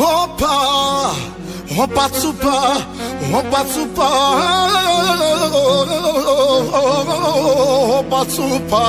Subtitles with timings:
[0.00, 0.56] Όπα,
[1.82, 2.86] όπα τσουπα,
[3.34, 4.08] όπα τσουπα,
[7.98, 8.86] όπα τσουπα.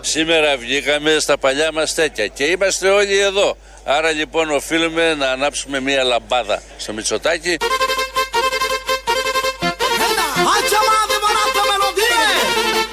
[0.00, 3.56] Σήμερα βγήκαμε στα παλιά μας τέτοια και είμαστε όλοι εδώ.
[3.84, 7.56] Άρα λοιπόν οφείλουμε να ανάψουμε μία λαμπάδα στο Μητσοτάκι.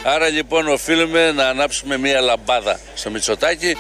[0.09, 3.75] Άρα λοιπόν οφείλουμε να ανάψουμε μία λαμπάδα στο Μητσοτάκι.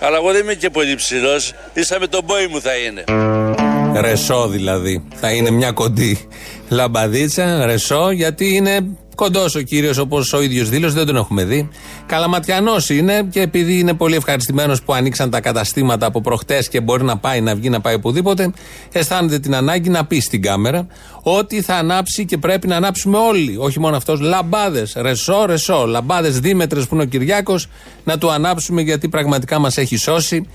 [0.00, 1.52] Αλλά εγώ δεν είμαι και πολύ ψηλός.
[1.72, 3.04] Ίσα με τον πόη μου θα είναι.
[4.00, 5.04] Ρεσό δηλαδή.
[5.14, 6.28] Θα είναι μια κοντή
[6.68, 8.80] λαμπαδίτσα, ρεσό, γιατί είναι
[9.18, 11.68] κοντός ο κύριος όπως ο ίδιος δήλωσε, δεν τον έχουμε δει.
[12.06, 17.04] Καλαματιανός είναι και επειδή είναι πολύ ευχαριστημένος που ανοίξαν τα καταστήματα από προχτές και μπορεί
[17.04, 18.52] να πάει, να βγει, να πάει οπουδήποτε,
[18.92, 20.86] αισθάνεται την ανάγκη να πει στην κάμερα
[21.22, 23.56] ότι θα ανάψει και πρέπει να ανάψουμε όλοι.
[23.58, 24.94] Όχι μόνο αυτός, λαμπάδες.
[24.96, 25.86] Ρεσό, ρεσό.
[25.86, 27.66] Λαμπάδες δίμετρε που είναι ο Κυριάκος,
[28.04, 30.46] να του ανάψουμε γιατί πραγματικά μας έχει σώσει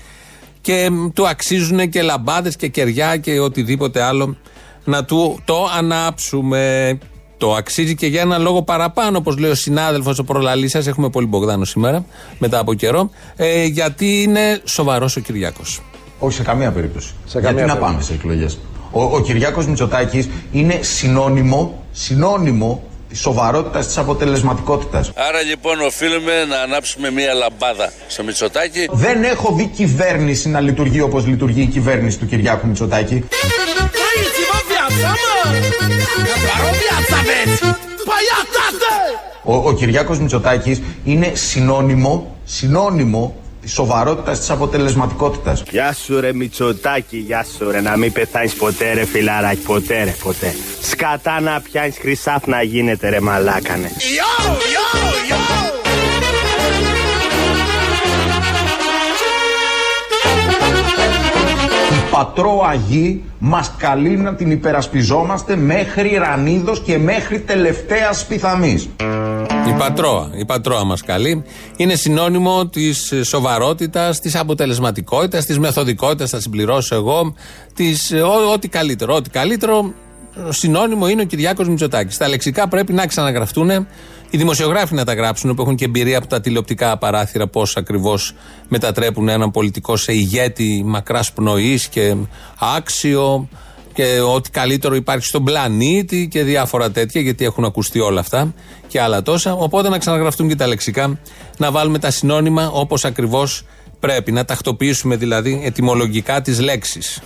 [0.60, 4.36] και του αξίζουν και λαμπάδες και κεριά και οτιδήποτε άλλο
[4.84, 6.98] να του το ανάψουμε.
[7.38, 10.86] Το αξίζει και για ένα λόγο παραπάνω, όπως λέει ο συνάδελφος, ο προλαλής σας.
[10.86, 12.04] Έχουμε πολύ Μπογδάνο σήμερα,
[12.38, 13.10] μετά από καιρό.
[13.36, 15.82] Ε, γιατί είναι σοβαρός ο Κυριάκος.
[16.18, 17.14] Όχι σε καμία περίπτωση.
[17.26, 18.58] Σε γιατί να πάμε σε εκλογές;
[18.90, 25.12] Ο, ο Κυριάκος Μητσοτάκης είναι συνώνυμο, συνώνυμο τη σοβαρότητας της αποτελεσματικότητας.
[25.14, 28.88] Άρα λοιπόν οφείλουμε να ανάψουμε μία λαμπάδα στο Μητσοτάκι.
[28.92, 33.24] Δεν έχω δει κυβέρνηση να λειτουργεί όπως λειτουργεί η κυβέρνηση του Κυριάκου Μητσοτάκη.
[39.42, 45.62] Ο, ο Κυριάκος Μητσοτάκης είναι συνώνυμο, συνώνυμο της σοβαρότητας της αποτελεσματικότητας.
[45.70, 47.80] Γεια σου ρε Μητσοτάκη, γεια σου ρε.
[47.80, 50.54] Να μην πεθάνεις ποτέ ρε φιλαράκι, ποτέ ρε, ποτέ.
[50.82, 53.90] Σκατά να πιάνεις χρυσάφ να γίνεται ρε μαλάκανε.
[53.96, 55.63] Yo, yo, yo.
[62.16, 68.88] Πατρό Αγί μας καλεί να την υπερασπιζόμαστε μέχρι ρανίδος και μέχρι τελευταίας πιθανής.
[69.68, 71.44] Η πατρόα, η πατρόα μας καλεί.
[71.76, 77.34] Είναι συνώνυμο της σοβαρότητας, της αποτελεσματικότητας, της μεθοδικότητας, θα συμπληρώσω εγώ,
[77.74, 78.12] της,
[78.52, 79.92] ό,τι καλύτερο, ό,τι καλύτερο
[80.48, 82.16] συνώνυμο είναι ο Κυριάκος Μητσοτάκης.
[82.16, 83.70] Τα λεξικά πρέπει να ξαναγραφτούν
[84.30, 88.34] οι δημοσιογράφοι να τα γράψουν που έχουν και εμπειρία από τα τηλεοπτικά παράθυρα πώς ακριβώς
[88.68, 92.16] μετατρέπουν έναν πολιτικό σε ηγέτη μακράς πνοής και
[92.76, 93.48] άξιο
[93.94, 98.54] και ό,τι καλύτερο υπάρχει στον πλανήτη και διάφορα τέτοια, γιατί έχουν ακουστεί όλα αυτά
[98.86, 99.52] και άλλα τόσα.
[99.52, 101.18] Οπότε να ξαναγραφτούν και τα λεξικά,
[101.58, 103.64] να βάλουμε τα συνώνυμα όπως ακριβώς
[104.00, 104.32] πρέπει.
[104.32, 107.20] Να τακτοποιήσουμε δηλαδή ετοιμολογικά τις λέξεις.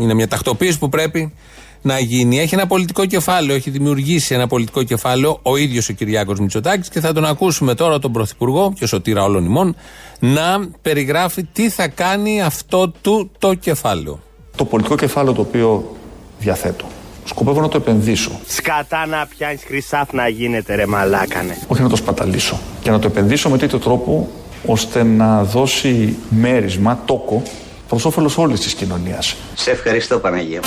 [0.00, 1.32] Είναι μια τακτοποίηση που πρέπει
[1.82, 2.40] να γίνει.
[2.40, 7.00] Έχει ένα πολιτικό κεφάλαιο, έχει δημιουργήσει ένα πολιτικό κεφάλαιο ο ίδιος ο Κυριάκος Μητσοτάκης και
[7.00, 9.76] θα τον ακούσουμε τώρα τον Πρωθυπουργό και σωτήρα όλων ημών
[10.18, 14.20] να περιγράφει τι θα κάνει αυτό του το κεφάλαιο.
[14.56, 15.96] Το πολιτικό κεφάλαιο το οποίο
[16.38, 16.84] διαθέτω.
[17.24, 18.40] Σκοπεύω να το επενδύσω.
[18.46, 21.58] Σκατά να πιάνεις χρυσάφ να γίνεται ρε μαλάκανε.
[21.66, 22.60] Όχι να το σπαταλήσω.
[22.82, 24.28] Και να το επενδύσω με τέτοιο τρόπο
[24.66, 27.42] ώστε να δώσει μέρισμα, τόκο,
[27.88, 29.36] προς όφελος όλης της κοινωνίας.
[29.54, 30.60] Σε ευχαριστώ Παναγία.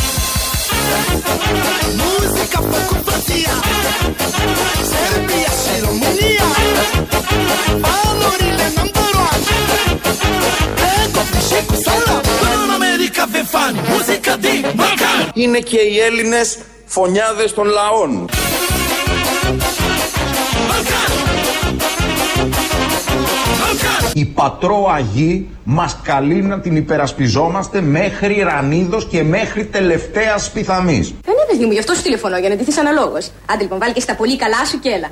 [2.02, 3.54] Μουσικά ποκοπατία
[4.92, 6.44] Σερβία Σιρομονία.
[7.86, 9.44] Valorile number one.
[11.02, 17.68] Ecco Pisceco Sala Pan America Vefan Musica di Balkan Είναι και οι Έλληνες φωνιάδες των
[17.68, 18.30] λαών
[24.14, 31.08] η πατρό Αγή μας καλεί να την υπερασπιζόμαστε μέχρι ρανίδος και μέχρι τελευταίας πιθανής.
[31.08, 33.32] Δεν είναι παιδί μου, γι' αυτό σου τηλεφωνώ, για να ντυθείς αναλόγως.
[33.46, 35.10] Άντε λοιπόν, βάλει και στα πολύ καλά σου και έλα.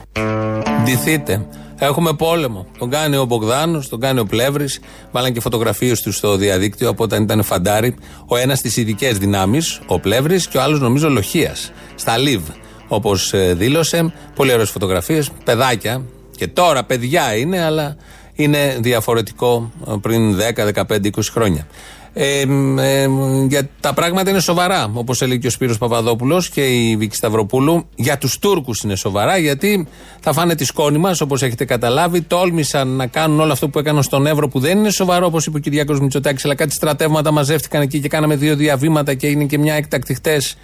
[0.84, 1.46] Ντυθείτε.
[1.80, 2.66] Έχουμε πόλεμο.
[2.78, 4.80] Τον κάνει ο Μπογδάνος, τον κάνει ο Πλεύρης.
[5.12, 7.96] Βάλαν και φωτογραφίες τους στο διαδίκτυο από όταν ήταν φαντάρι.
[8.28, 11.56] Ο ένας στις ειδικές δυνάμεις, ο Πλεύρης, και ο άλλος νομίζω λοχεία.
[11.96, 12.42] Στα Λιβ,
[12.88, 14.14] όπως ε, δήλωσε.
[14.36, 15.30] Πολύ ωραίες φωτογραφίες.
[15.46, 16.02] Παιδάκια.
[16.36, 17.96] Και τώρα παιδιά είναι, αλλά
[18.36, 21.68] είναι διαφορετικό ε, πριν 10, 15, 20 χρόνια.
[22.16, 22.42] Ε,
[22.80, 23.08] ε,
[23.48, 27.88] για τα πράγματα είναι σοβαρά, όπως έλεγε και ο Σπύρος Παπαδόπουλος και η Βίκη Σταυροπούλου.
[27.96, 29.88] Για τους Τούρκους είναι σοβαρά, γιατί
[30.20, 32.22] θα φάνε τη σκόνη μας, όπως έχετε καταλάβει.
[32.22, 35.58] Τόλμησαν να κάνουν όλο αυτό που έκαναν στον Εύρο, που δεν είναι σοβαρό, όπως είπε
[35.58, 39.58] ο Κυριάκος Μητσοτάκης, αλλά κάτι στρατεύματα μαζεύτηκαν εκεί και κάναμε δύο διαβήματα και έγινε και
[39.58, 40.56] μια έκτακτη χτες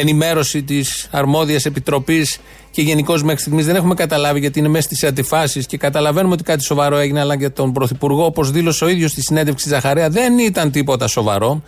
[0.00, 2.38] ενημέρωση της αρμόδιας επιτροπής
[2.70, 6.42] και γενικώς μέχρι στιγμής δεν έχουμε καταλάβει γιατί είναι μέσα στις αντιφάσεις και καταλαβαίνουμε ότι
[6.42, 10.38] κάτι σοβαρό έγινε, αλλά για τον Πρωθυπουργό, όπως δήλωσε ο ίδιος στη συνέντευξη Ζαχαρέα, δεν
[10.38, 11.62] ήταν τίποτα σοβαρό.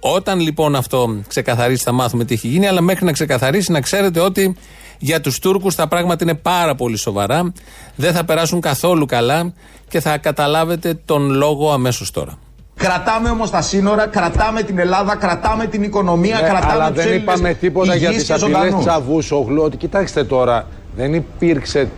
[0.00, 4.20] Όταν λοιπόν αυτό ξεκαθαρίσει, θα μάθουμε τι έχει γίνει, αλλά μέχρι να ξεκαθαρίσει, να ξέρετε
[4.20, 4.56] ότι
[4.98, 7.52] Για τους Τούρκους τα πράγματα είναι πάρα πολύ σοβαρά.
[7.96, 9.52] Δεν θα περάσουν καθόλου καλά
[9.88, 12.38] και θα καταλάβετε τον λόγο αμέσως τώρα.
[12.78, 17.54] Κρατάμε όμως τα σύνορα, κρατάμε την Ελλάδα, κρατάμε την οικονομία, ναι, κρατάμε αλλά δεν είπαμε
[17.54, 19.62] τίποτα για τις απειλές Τσαβούσογλου.
[19.62, 21.88] Ότι κοιτάξτε τώρα, δεν υπήρξε ε,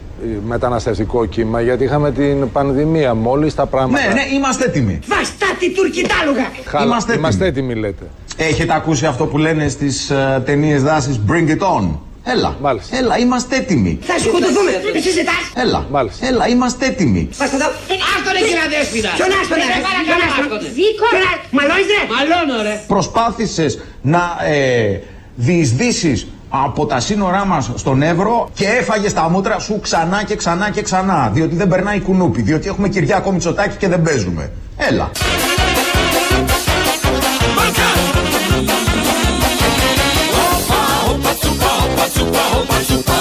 [0.47, 3.15] μεταναστευτικό κύμα γιατί είχαμε την πανδημία.
[3.15, 4.07] Μόλις τα πράγματα.
[4.07, 4.99] Ναι, ναι, είμαστε έτοιμοι.
[5.07, 6.85] Βαστάτη τουρκιτάλουγα!
[6.85, 8.05] Είμαστε, είμαστε έτοιμοι, λέτε.
[8.37, 11.89] Έχετε ακούσει αυτό που λένε στις uh, ε, ταινίες δάση Bring it on.
[12.35, 12.57] Έλα.
[12.61, 12.97] Μάλιστα.
[12.97, 13.99] Έλα, είμαστε έτοιμοι.
[14.03, 14.71] Θα σκοτωθούμε.
[14.95, 15.33] Εσύ ζητά.
[15.55, 15.87] Έλα.
[15.91, 16.27] Μάλιστα.
[16.27, 17.29] Έλα, είμαστε έτοιμοι.
[17.39, 17.67] Πάστε εδώ.
[17.67, 19.11] Άστο ρε κύριε Δέσποινα.
[19.17, 19.67] Ποιον άστο ρε.
[20.07, 20.57] Ποιον άστο.
[20.79, 21.07] Δίκο.
[21.51, 22.03] Μαλώνεις ρε.
[22.15, 22.81] Μαλώνω ρε.
[22.87, 25.01] Προσπάθησες να ε,
[25.35, 30.71] διεισδύσεις από τα σύνορά μας στον Εύρο και έφαγες τα μούτρα σου ξανά και ξανά
[30.71, 31.31] και ξανά.
[31.35, 32.43] Διότι δεν περνάει κουνούπι.
[32.43, 34.51] Διότι έχουμε Κυριάκο Μητσοτάκη και δεν παίζουμε.
[34.77, 35.11] Έλα.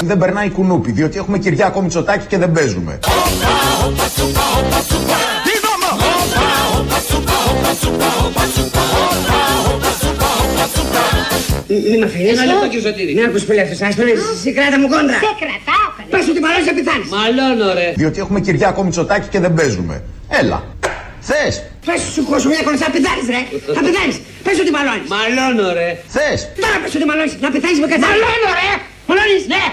[0.03, 2.99] Δεν περνάει κουνούπι, διότι έχουμε Κυριάκο Μητσοτάκη και δεν παίζουμε.
[11.69, 12.31] Μην με αφήνεις.
[12.31, 13.13] Ένα λεπτό κύριε Σωτήρη.
[13.13, 15.19] Ναι, ακούς που λέφτες, ας πένες, εσύ κράτα μου κόντρα.
[15.25, 16.09] Σε κρατάω καλέ.
[16.13, 17.07] Πες ότι μαλώνεις να πεθάνεις.
[17.15, 17.87] Μαλώνω ρε.
[18.01, 19.95] Διότι έχουμε Κυριάκο Μητσοτάκη και δεν παίζουμε.
[20.39, 20.57] Έλα.
[21.29, 21.53] Θες.
[21.87, 23.41] Πες σου κόσμο μια κονσά, πεθάνεις ρε.
[23.77, 24.17] Θα πεθάνεις.
[24.45, 25.07] Πες ότι μαλώνεις.
[25.15, 25.89] Μαλώνω ρε.
[26.15, 26.39] Θες.
[26.63, 27.33] Τώρα πες ότι μαλώνεις.
[27.45, 28.07] Να πεθάνεις με καθένα.
[28.07, 28.71] Μαλώνω ρε.
[29.07, 29.44] Μαλώνεις.
[29.54, 29.63] Ναι.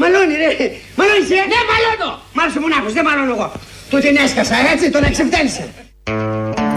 [0.00, 0.50] Μαλώνει ρε.
[0.98, 1.42] Μαλώνεις ρε.
[1.52, 2.10] Ναι μαλώνω.
[2.32, 2.92] Μάλιστα μονάχος.
[2.92, 3.52] Δεν μαλώνω εγώ.
[3.90, 5.64] Του την έσκασα έτσι τον εξευτέλισε.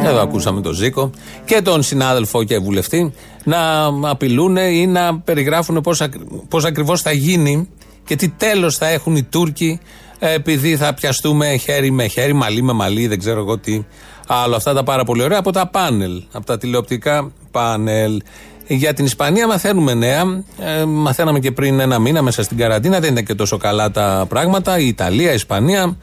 [0.06, 1.12] Εδώ ακούσαμε τον Ζήκο
[1.46, 3.14] και τον συνάδελφο και βουλευτή
[3.44, 6.02] να απειλούν ή να περιγράφουν πώς,
[6.50, 7.70] πώς ακριβώς θα γίνει
[8.06, 9.80] και τι τέλος θα έχουν οι Τούρκοι
[10.20, 13.84] επειδή θα πιαστούμε χέρι με χέρι, μαλλί με μαλλί, δεν ξέρω εγώ τι
[14.28, 14.56] άλλο.
[14.56, 18.22] Αυτά τα πάρα πολύ ωραία από τα πάνελ, από τα τηλεοπτικά πάνελ.
[18.68, 20.44] Για την Ισπανία μαθαίνουμε νέα.
[20.60, 23.00] Ε, μαθαίναμε και πριν ένα μήνα μέσα στην καραντίνα.
[23.00, 24.80] Δεν ήταν και τόσο καλά τα πράγματα.
[24.80, 25.98] Η Ιταλία, η Ισπανία.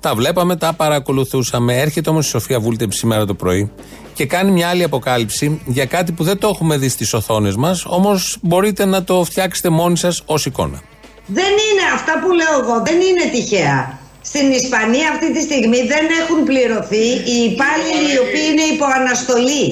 [0.00, 1.80] Τα βλέπαμε, τα παρακολουθούσαμε.
[1.80, 3.70] Έρχεται όμως η Σοφία Βούλτεψη σήμερα το πρωί
[4.14, 7.84] και κάνει μια άλλη αποκάλυψη για κάτι που δεν το έχουμε δει στις οθόνες μας.
[7.86, 10.82] Όμως μπορείτε να το φτιάξετε μόνοι σας ως εικόνα.
[11.26, 13.98] Δεν είναι αυτά που λέω εγώ, δεν είναι τυχαία.
[14.30, 19.64] Στην Ισπανία αυτή τη στιγμή δεν έχουν πληρωθεί οι υπάλληλοι οι οποίοι είναι υπό αναστολή.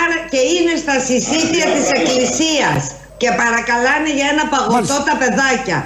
[0.00, 2.80] Άρα και είναι στα συσίτια της εκκλησίας
[3.20, 5.78] και παρακαλάνε για ένα παγωτό τα παιδάκια.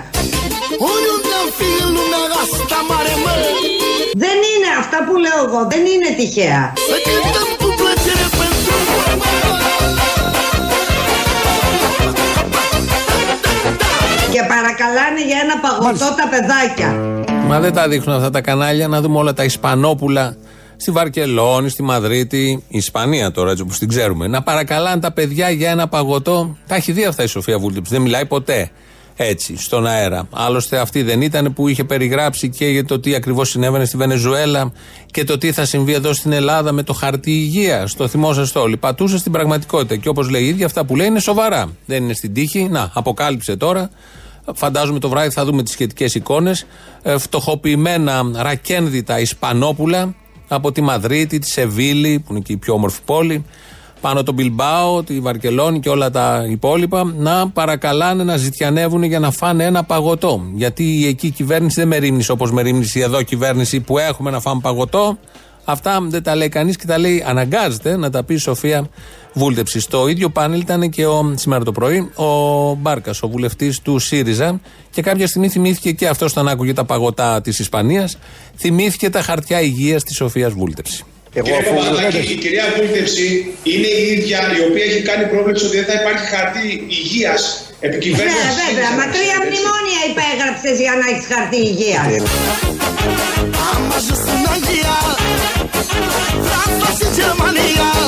[4.24, 6.72] Δεν είναι αυτά που λέω εγώ, δεν είναι τυχαία.
[14.32, 16.90] Και παρακαλάνε για ένα παγωτό τα παιδάκια.
[17.46, 20.36] Μα δεν τα δείχνουν αυτά τα κανάλια να δούμε όλα τα Ισπανόπουλα
[20.76, 24.26] στη Βαρκελόνη, στη Μαδρίτη, η Ισπανία τώρα έτσι όπως την ξέρουμε.
[24.26, 26.56] Να παρακαλάνε τα παιδιά για ένα παγωτό.
[26.66, 27.92] Τα έχει δει αυτά η Σοφία Βούλτεψη.
[27.92, 28.70] Δεν μιλάει ποτέ
[29.16, 30.28] έτσι στον αέρα.
[30.30, 34.72] Άλλωστε αυτή δεν ήταν που είχε περιγράψει και για το τι ακριβώς συνέβαινε στη Βενεζουέλα
[35.10, 37.88] και το τι θα συμβεί εδώ στην Ελλάδα με το χαρτί υγεία.
[37.96, 38.76] Το θυμόσαστε όλοι.
[38.76, 39.96] Πατούσε στην πραγματικότητα.
[39.96, 41.70] Και όπως λέει η ίδια, αυτά που λέει είναι σοβαρά.
[41.86, 42.68] Δεν είναι στην τύχη.
[42.70, 43.90] Να, αποκάλυψε τώρα.
[44.54, 46.66] Φαντάζομαι το βράδυ θα δούμε τις σχετικές εικόνες.
[47.02, 50.14] Ε, φτωχοποιημένα ρακένδυτα Ισπανόπουλα
[50.48, 53.44] από τη Μαδρίτη, τη Σεβίλη, που είναι και η πιο όμορφη πόλη,
[54.00, 59.30] πάνω τον Μπιλμπάο, τη Βαρκελόνη και όλα τα υπόλοιπα, να παρακαλάνε να ζητιανεύουν για να
[59.30, 60.42] φάνε ένα παγωτό.
[60.54, 64.30] Γιατί η εκεί κυβέρνηση δεν με ρίμνησε όπως με ρίμνησε η εδώ κυβέρνηση που έχουμε
[64.30, 65.18] να φάμε παγωτό.
[65.64, 68.88] Αυτά δεν τα λέει κανείς και τα λέει, αναγκάζεται να τα πει η Σοφία
[69.32, 69.80] Βούλτεψη.
[69.80, 74.60] Στο ίδιο πάνελ ήταν και ο, σήμερα το πρωί ο Μπάρκας, ο βουλευτής του ΣΥΡΙΖΑ.
[74.90, 78.18] Και κάποια στιγμή θυμήθηκε και αυτός όταν άκουγε τα παγωτά της Ισπανίας,
[78.56, 81.04] θυμήθηκε τα χαρτιά υγείας της Σοφίας Βούλτεψη.
[81.32, 85.76] Εγώ Κύριε Παπαδάκη, η κυρία Βούλτεψη είναι η ίδια η οποία έχει κάνει πρόβλεψη ότι
[85.76, 88.36] δεν θα υπάρχει χαρτί υγείας επικυβέρνηση.
[88.44, 92.02] Ναι, βέβαια, μα τρία μνημόνια υπέγραψες για να έχεις χαρτί υγεία.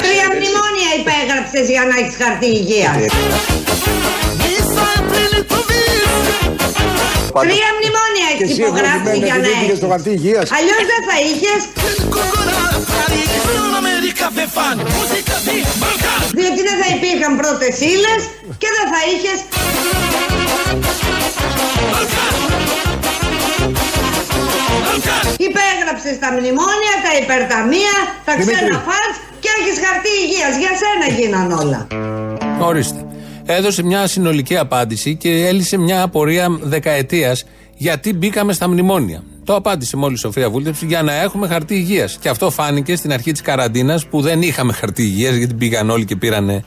[0.07, 2.91] Τρία μνημόνια υπέγραψες για να έχεις χαρτί υγεία.
[7.47, 9.79] Τρία μνημόνια έχει υπογράψει για να έχεις.
[10.59, 11.61] Αλλιώς δεν θα είχες.
[16.37, 18.23] Διότι δεν θα υπήρχαν πρώτες ύλες
[18.61, 19.33] και δεν θα είχε.
[25.49, 30.55] Υπέγραψες τα μνημόνια, τα υπερταμεία, τα ξένα φαντ και έχεις χαρτί υγείας.
[30.63, 31.87] Για σένα γίναν όλα.
[32.61, 33.07] Ορίστε.
[33.47, 37.45] Έδωσε μια συνολική απάντηση και έλυσε μια απορία δεκαετίας
[37.77, 39.23] γιατί μπήκαμε στα μνημόνια.
[39.45, 42.19] Το απάντησε μόλις η Σοφία Βούλτεψη για να έχουμε χαρτί υγείας.
[42.21, 46.05] Και αυτό φάνηκε στην αρχή της καραντίνας που δεν είχαμε χαρτί υγείας γιατί πήγαν όλοι
[46.05, 46.65] και πήραν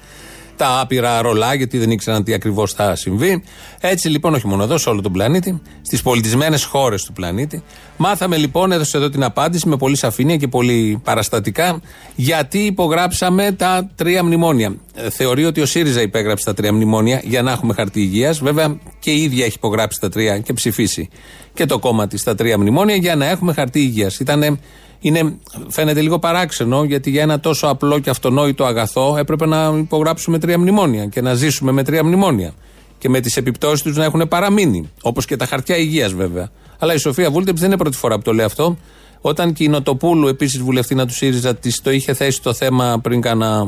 [0.58, 3.44] τα άπειρα ρολά, γιατί δεν ήξεραν τι ακριβώς θα συμβεί.
[3.80, 7.64] Έτσι λοιπόν, όχι μόνο εδώ, σε όλο τον πλανήτη, στις πολιτισμένες χώρες του πλανήτη.
[7.98, 11.82] Μάθαμε λοιπόν, έδωσε εδώ την απάντηση με πολύ σαφήνεια και πολύ παραστατικά,
[12.16, 14.76] γιατί υπογράψαμε τα τρία μνημόνια.
[14.96, 18.40] Ε, θεωρεί ότι ο ΣΥΡΙΖΑ υπέγραψε τα τρία μνημόνια για να έχουμε χαρτί υγείας.
[18.40, 21.10] Βέβαια και η ίδια έχει υπογράψει τα τρία και ψηφίσει
[21.54, 24.20] και το κόμμα της τα τρία μνημόνια για να έχουμε χαρτί υγείας.
[24.20, 24.60] Ήταν
[25.00, 25.38] είναι,
[25.68, 30.60] φαίνεται λίγο παράξενο γιατί για ένα τόσο απλό και αυτονόητο αγαθό έπρεπε να υπογράψουμε τρία
[30.60, 32.54] μνημόνια και να ζήσουμε με τρία μνημόνια.
[32.98, 34.92] Και με τις επιπτώσεις τους να έχουν παραμείνει.
[35.01, 36.50] Όπως και τα χαρτιά υγείας βέβαια.
[36.80, 38.77] Αλλά η Σοφία Βούλτεψ δεν είναι πρώτη φορά που το λέει αυτό.
[39.22, 43.22] Όταν και η Νοτοπούλου, επίσης βουλευτήνα του ΣΥΡΙΖΑ, της το είχε θέσει το θέμα πριν
[43.22, 43.66] κάνα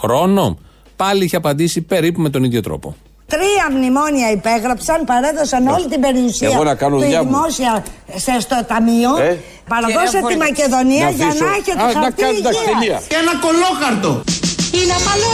[0.00, 0.58] χρόνο,
[0.96, 2.96] πάλι είχε απαντήσει περίπου με τον ίδιο τρόπο.
[3.26, 9.16] Τρία μνημόνια υπέγραψαν, παρέδωσαν όλη την περιουσία Εγώ να κάνω του δημόσια σε, στο ταμείο.
[9.16, 9.38] Ε;
[9.72, 13.02] Παραδώσε τη Μακεδονία για να έχετε Α, χαρτί να κάνετε υγείας.
[13.10, 14.10] Και ένα κολόχαρτο.
[14.78, 15.32] Είναι απαλό,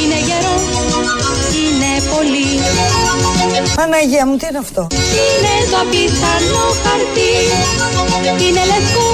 [0.00, 0.56] είναι γερό,
[1.62, 2.48] είναι πολύ.
[3.78, 4.86] Παναγία μου, τι είναι αυτό;
[5.20, 7.32] Είναι το απίθανο χαρτί.
[8.44, 9.06] Είναι λευκό,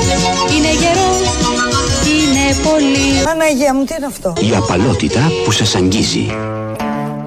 [0.55, 1.11] είναι γερό,
[2.15, 3.23] είναι πολύ.
[3.25, 6.27] Παναγία μου, τι είναι αυτό; Η απαλότητα που σας αγγίζει.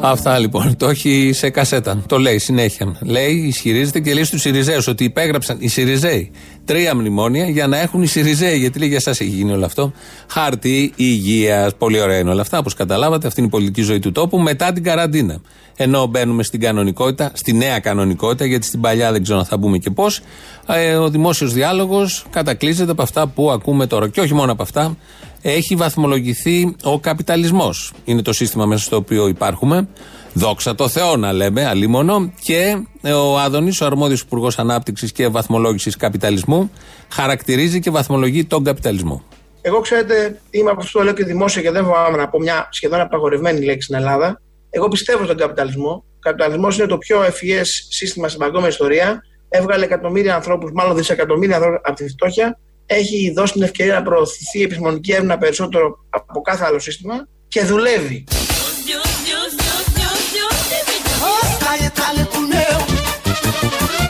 [0.03, 0.77] Αυτά λοιπόν.
[0.77, 2.03] Το έχει σε κασέτα.
[2.07, 2.95] Το λέει συνέχεια.
[2.99, 6.31] Λέει, ισχυρίζεται και λέει στους Σιριζέους ότι υπέγραψαν οι Σιριζέοι
[6.65, 8.57] τρία μνημόνια για να έχουν οι Σιριζέοι.
[8.57, 9.91] Γιατί λέει για εσά έχει γίνει όλο αυτό.
[10.27, 11.75] Χάρτη υγείας.
[11.75, 12.57] Πολύ ωραία είναι όλα αυτά.
[12.57, 15.41] Όπως καταλάβατε, αυτή είναι η πολιτική ζωή του τόπου μετά την καραντίνα.
[15.75, 19.77] Ενώ μπαίνουμε στην κανονικότητα, στη νέα κανονικότητα, γιατί στην παλιά δεν ξέρω αν θα μπούμε
[19.77, 20.21] και πώς.
[20.67, 24.09] Ε, ο δημόσιος διάλογος κατακλείζεται από αυτά που ακούμε τώρα.
[24.09, 24.97] Και όχι μόνο από αυτά
[25.41, 27.93] έχει βαθμολογηθεί ο καπιταλισμός.
[28.05, 29.87] Είναι το σύστημα μέσα στο οποίο υπάρχουμε.
[30.33, 32.33] Δόξα τω Θεώ να λέμε, αλίμονο.
[32.41, 32.83] Και
[33.13, 36.71] ο Άδωνης, ο αρμόδιος Υπουργός Ανάπτυξης και Βαθμολόγησης Καπιταλισμού,
[37.09, 39.23] χαρακτηρίζει και βαθμολογεί τον καπιταλισμό.
[39.61, 42.67] Εγώ, ξέρετε, είμαι από αυτό που λέω και δημόσια και δεν φοβάμαι να πω μια
[42.71, 44.41] σχεδόν απαγορευμένη λέξη στην Ελλάδα.
[44.69, 46.03] Εγώ πιστεύω στον καπιταλισμό.
[46.15, 49.21] Ο καπιταλισμός είναι το πιο ευφυές σύστημα στην παγκόσμια ιστορία.
[49.49, 54.59] Έβγαλε εκατομμύρια ανθρώπους, μάλλον δισεκατομμύρια ανθρώπους από τη φτώχεια έχει δώσει την ευκαιρία να προωθηθεί
[54.59, 58.23] η επιστημονική έρευνα περισσότερο από κάθε άλλο σύστημα και δουλεύει.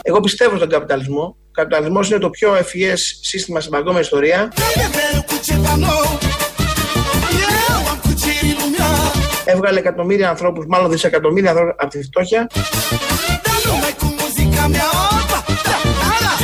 [0.01, 1.35] Εγώ πιστεύω στον καπιταλισμό.
[1.37, 4.51] Ο καπιταλισμός είναι το πιο ευφυές σύστημα στην παγκόσμια ιστορία.
[9.45, 12.47] Έβγαλε εκατομμύρια ανθρώπους, μάλλον δισεκατομμύρια ανθρώπους από τη φτώχεια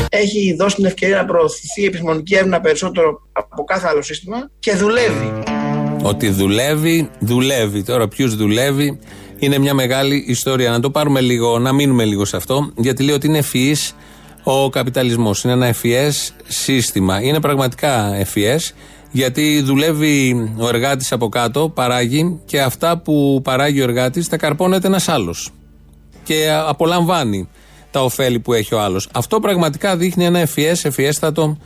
[0.10, 4.76] έχει δώσει την ευκαιρία να προωθηθεί η επιστημονική έρευνα περισσότερο από κάθε άλλο σύστημα και
[4.76, 5.44] δουλεύει.
[6.02, 7.84] Ότι δουλεύει, δουλεύει.
[7.84, 9.00] Τώρα, ποιος δουλεύει,
[9.40, 10.72] είναι μια μεγάλη ιστορία.
[10.72, 13.96] Να το πάρουμε λίγο, να μείνουμε λίγο σε αυτό, γιατί λέει ότι είναι ευφυής
[14.44, 15.44] ο καπιταλισμός.
[15.44, 17.22] Είναι ένα ευφυές σύστημα.
[17.22, 18.74] Είναι πραγματικά ευφυές,
[19.12, 24.88] γιατί δουλεύει ο εργάτης από κάτω, παράγει και αυτά που παράγει ο εργάτης τα καρπώνεται
[24.88, 25.52] ένας άλλος.
[26.24, 27.50] Και απολαμβάνει
[27.92, 29.10] τα ωφέλη που έχει ο άλλος.
[29.14, 31.58] Αυτό πραγματικά δείχνει ένα ευφυές, ευφυέστατο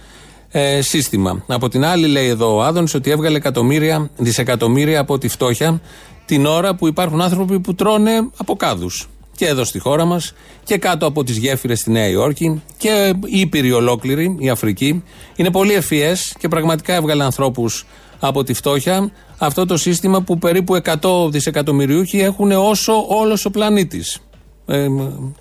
[0.51, 1.43] ε, σύστημα.
[1.47, 5.81] Από την άλλη, λέει εδώ ο Άδωνης ότι έβγαλε εκατομμύρια, δισεκατομμύρια από τη φτώχεια
[6.25, 9.09] την ώρα που υπάρχουν άνθρωποι που τρώνε από κάδους.
[9.35, 13.39] Και εδώ στη χώρα μας και κάτω από τις γέφυρες στη Νέα Υόρκη και η
[13.39, 15.03] Ήπειρη ολόκληρη, η Αφρική.
[15.35, 17.85] Είναι πολύ ευφυές και πραγματικά έβγαλε ανθρώπους
[18.19, 19.11] από τη φτώχεια
[19.43, 24.19] αυτό το σύστημα που περίπου 100 δισεκατομμυριούχοι έχουν όσο όλος ο πλανήτης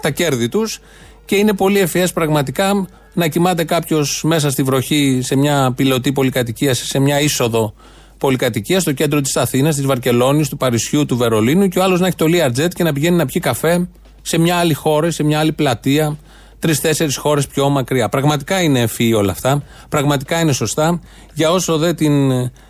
[0.01, 0.81] τα κέρδη τους
[1.25, 6.75] και είναι πολύ ευφυές πραγματικά να κοιμάται κάποιος μέσα στη βροχή σε μια πιλωτή πολυκατοικία,
[6.75, 7.75] σε μια είσοδο
[8.21, 12.07] πολυκατοικία στο κέντρο της Αθήνας, της Βαρκελόνης, του Παρισιού, του Βερολίνου και ο άλλος να
[12.07, 13.89] έχει το Learjet και να πηγαίνει να πιει καφέ
[14.23, 16.19] σε μια άλλη χώρα, σε μια άλλη πλατεία,
[16.59, 18.09] τρει-τέσσερι χώρες πιο μακριά.
[18.09, 19.63] Πραγματικά είναι ευφυή όλα αυτά.
[19.89, 21.01] Πραγματικά είναι σωστά.
[21.35, 21.95] Για όσο δε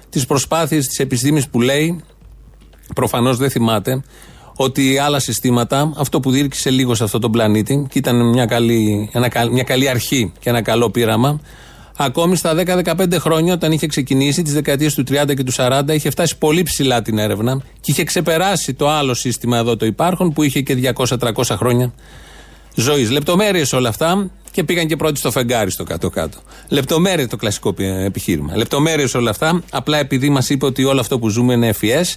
[0.08, 2.00] τις προσπάθειες τη επιστήμη που λέει,
[2.94, 4.02] προφανώς δεν θυμάται,
[4.56, 9.10] ότι άλλα συστήματα, αυτό που δίρκησε λίγο σε αυτόν τον πλανήτη και ήταν μια καλή,
[9.12, 11.40] ένα, μια καλή αρχή και ένα καλό πείραμα,
[12.04, 12.54] ακόμη στα
[12.84, 16.62] 10-15 χρόνια, όταν είχε ξεκινήσει, τις δεκαετίες του 30 και του 40, είχε φτάσει πολύ
[16.62, 20.92] ψηλά την έρευνα και είχε ξεπεράσει το άλλο σύστημα εδώ το υπάρχον που είχε και
[20.94, 21.92] 200-300 χρόνια
[22.74, 23.10] ζωής.
[23.10, 26.38] Λεπτομέρειες όλα αυτά και πήγαν και πρώτοι στο φεγγάρι στο κάτω-κάτω.
[26.68, 28.56] Λεπτομέρειες το κλασικό επιχείρημα.
[28.56, 32.14] Λεπτομέρειες όλα αυτά, απλά επειδή μας είπε ότι όλο αυτό που ζούμε είναι FES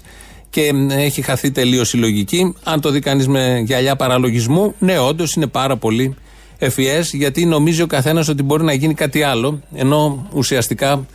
[0.49, 2.55] και έχει χαθεί τελείως η λογική.
[2.63, 6.15] Αν το δει κανείς με γυαλιά παραλογισμού, ναι, όντως είναι πάρα πολύ
[6.65, 11.05] ευφυέ, γιατί νομίζει ο καθένας ότι μπορεί να γίνει κάτι άλλο, ενώ ουσιαστικά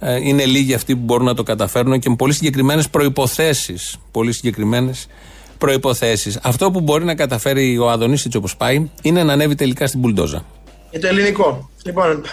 [0.00, 3.74] ε, είναι λίγοι αυτοί που μπορούν να το καταφέρουν και με πολύ συγκεκριμένες προποθέσει.
[4.10, 5.06] Πολύ συγκεκριμένες
[5.58, 6.38] προποθέσει.
[6.42, 10.00] Αυτό που μπορεί να καταφέρει ο Αδονή, έτσι όπως πάει, είναι να ανέβει τελικά στην
[10.00, 10.44] μπουλντόζα.
[10.90, 11.70] Για το ελληνικό.
[11.84, 12.24] Λοιπόν,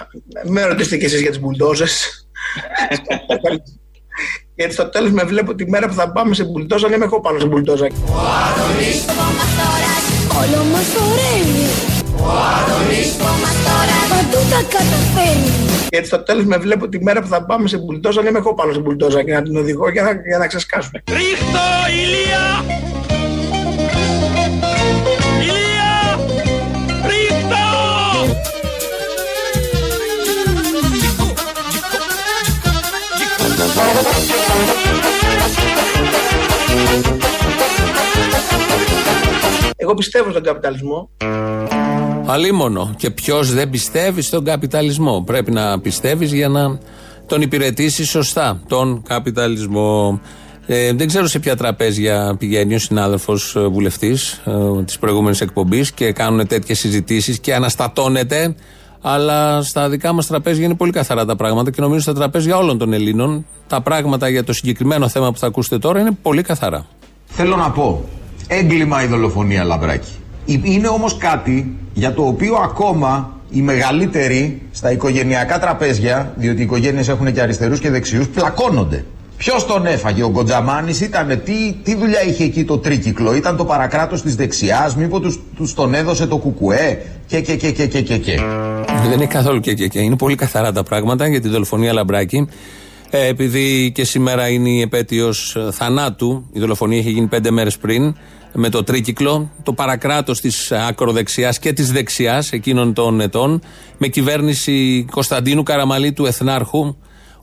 [0.44, 2.26] με ρωτήσετε κι εσείς για τις μπουλντόζες.
[4.56, 7.22] Γιατί στο τέλος με βλέπω τη μέρα που θα πάμε σε μπουλτόζα να είμαι εγώ
[7.22, 7.86] πάνω σε μπουλτόζα.
[7.86, 9.06] Ο Αντωνής
[10.40, 11.89] όλο μας χορεύει.
[12.20, 13.16] Ο Αντωνής
[14.10, 15.52] παντού τα καταφέρνει.
[15.90, 18.54] Γιατί στο τέλος με βλέπω τη μέρα που θα πάμε σε μπουλτόζα να είμαι εγώ
[18.54, 21.04] πάνω σε μπουλτόζα και να την οδηγώ για να, για να ξεσκάσουμε.
[21.08, 21.60] Ρίχτω
[21.92, 22.64] ηλία!
[25.42, 26.20] Ηλία!
[27.06, 27.58] Ρίχτω!
[39.76, 41.10] Εγώ πιστεύω στον καπιταλισμό.
[42.32, 42.94] Αλίμονο.
[42.98, 45.24] Και ποιος δεν πιστεύει στον καπιταλισμό.
[45.26, 46.80] Πρέπει να πιστεύεις για να
[47.28, 50.22] τον υπηρετήσεις σωστά τον καπιταλισμό.
[50.66, 56.12] Ε, δεν ξέρω σε ποια τραπέζια πηγαίνει ο συνάδελφος βουλευτής ε, της προηγούμενης εκπομπής και
[56.12, 58.56] κάνουν τέτοιες συζητήσεις και αναστατώνεται.
[59.02, 62.78] Αλλά στα δικά μας τραπέζια είναι πολύ καθαρά τα πράγματα και νομίζω στα τραπέζια όλων
[62.78, 66.86] των Ελλήνων τα πράγματα για το συγκεκριμένο θέμα που θα ακούσετε τώρα είναι πολύ καθαρά.
[67.26, 68.10] Θέλω να πω,
[68.48, 70.12] έγκλημα η δολοφονία Λαμπράκη.
[70.50, 76.64] Ε, Είναι όμως κάτι για το οποίο ακόμα οι μεγαλύτεροι στα οικογενειακά τραπέζια, διότι οι
[76.64, 79.06] οικογένειες έχουν και αριστερούς και δεξιούς, πλακώνονται.
[79.38, 83.66] Ποιος τον έφαγε, ο Γκοτζαμάνης ήταν, τι, τι δουλειά είχε εκεί το τρίκυκλο, ήταν το
[83.66, 88.02] παρακράτος της δεξιάς, μήπως τους τους τον έδωσε το κουκουέ και και και και και
[88.02, 88.18] και.
[88.18, 88.40] και.
[89.04, 90.00] Δεν είναι καθόλου και, και, και.
[90.00, 92.48] Είναι πολύ καθαρά τα πράγματα για τη δολοφονία Λαμπράκη.
[93.10, 98.16] Ε, επειδή και σήμερα είναι η επέτειος θανάτου, η δολοφονία είχε γίνει πέντε μέρες πριν,
[98.54, 103.62] με το τρίκυκλο, το παρακράτος της ακροδεξιάς και της δεξιάς εκείνων των ετών,
[103.98, 106.96] με κυβέρνηση Κωνσταντίνου Καραμαλή του Εθνάρχου,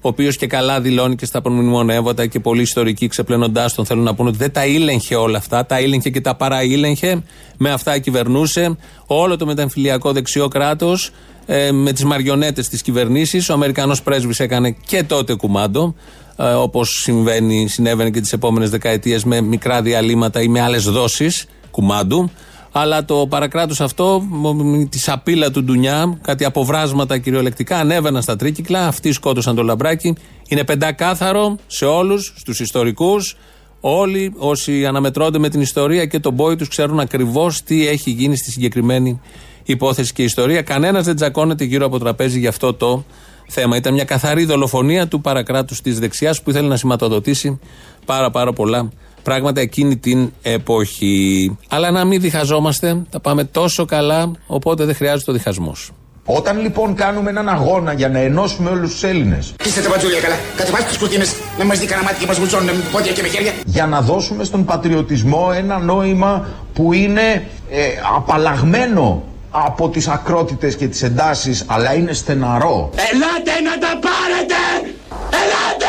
[0.07, 4.15] ο οποίος και καλά δηλώνει και στα προμνημονεύματα και πολλοί ιστορικοί ξεπλένοντάς τον θέλουν να
[4.15, 7.23] πούνε ότι δεν τα ήλεγχε όλα αυτά, τα ήλεγχε και τα παραήλεγχε,
[7.57, 8.77] με αυτά κυβερνούσε.
[9.07, 11.11] Όλο το μεταμφιλιακό δεξιό κράτος
[11.47, 13.49] ε, με τις μαριονέτες της κυβερνήσης.
[13.49, 15.95] Ο Αμερικανός πρέσβης έκανε και τότε κουμάντο,
[16.37, 17.09] ε, όπως
[17.67, 22.31] συνέβαινε και τις επόμενες δεκαετίες με μικρά διαλύματα ή με άλλες δόσεις κουμάντου.
[22.73, 24.23] Αλλά το παρακράτος αυτό,
[24.89, 28.87] τη σαπίλα του Ντουνιά, κάτι αποβράσματα κυριολεκτικά, ανέβαιναν στα τρίκυκλα.
[28.87, 30.15] Αυτοί σκότωσαν το λαμπράκι.
[30.49, 33.37] Είναι πεντακάθαρο σε όλους, στους ιστορικούς.
[33.81, 38.37] Όλοι όσοι αναμετρώνται με την ιστορία και τον πόη τους ξέρουν ακριβώς τι έχει γίνει
[38.37, 39.21] στη συγκεκριμένη
[39.65, 40.63] υπόθεση και ιστορία.
[40.63, 43.05] Κανένας δεν τσακώνεται γύρω από τραπέζι για αυτό το
[43.49, 43.77] θέμα.
[43.77, 47.61] Ήταν μια καθαρή δολοφονία του παρακράτους της δεξιάς που ήθελε να σηματοδοτήσει
[48.05, 48.89] πάρα πάρα πολλά
[49.23, 51.57] πράγματα εκείνη την εποχή.
[51.69, 55.91] Αλλά να μην διχαζόμαστε, θα πάμε τόσο καλά, οπότε δεν χρειάζεται ο διχασμός.
[56.29, 60.35] Όταν λοιπόν κάνουμε έναν αγώνα για να ενώσουμε όλους τους Έλληνες, Είστε τα πατζούλια καλά.
[60.57, 63.29] Κατεβάστε τις κουρτίνες να μας δει κανένα μάτι και μας βουλτσώνουν με πόδια και με
[63.29, 63.53] χέρια.
[63.65, 69.23] για να δώσουμε στον πατριωτισμό ένα νόημα που είναι ε, απαλλαγμένο
[69.65, 74.95] από τις ακρότητες και τις εντάσεις αλλά είναι στεναρό Ελάτε να τα πάρετε!
[75.31, 75.87] Ελάτε!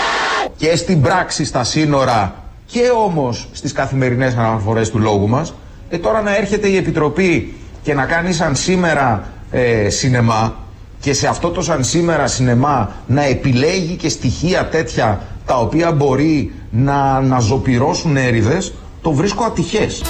[0.58, 5.54] και στην πράξη στα σύνορα και όμως στις καθημερινές αναφορές του λόγου μας
[5.90, 10.56] ε, τώρα να έρχεται η Επιτροπή και να κάνει σαν σήμερα ε, σινεμά
[11.00, 16.54] και σε αυτό το σαν σήμερα σινεμά να επιλέγει και στοιχεία τέτοια τα οποία μπορεί
[16.70, 20.02] να, να ζωπυρώσουν έρηδες το βρίσκω ατυχές.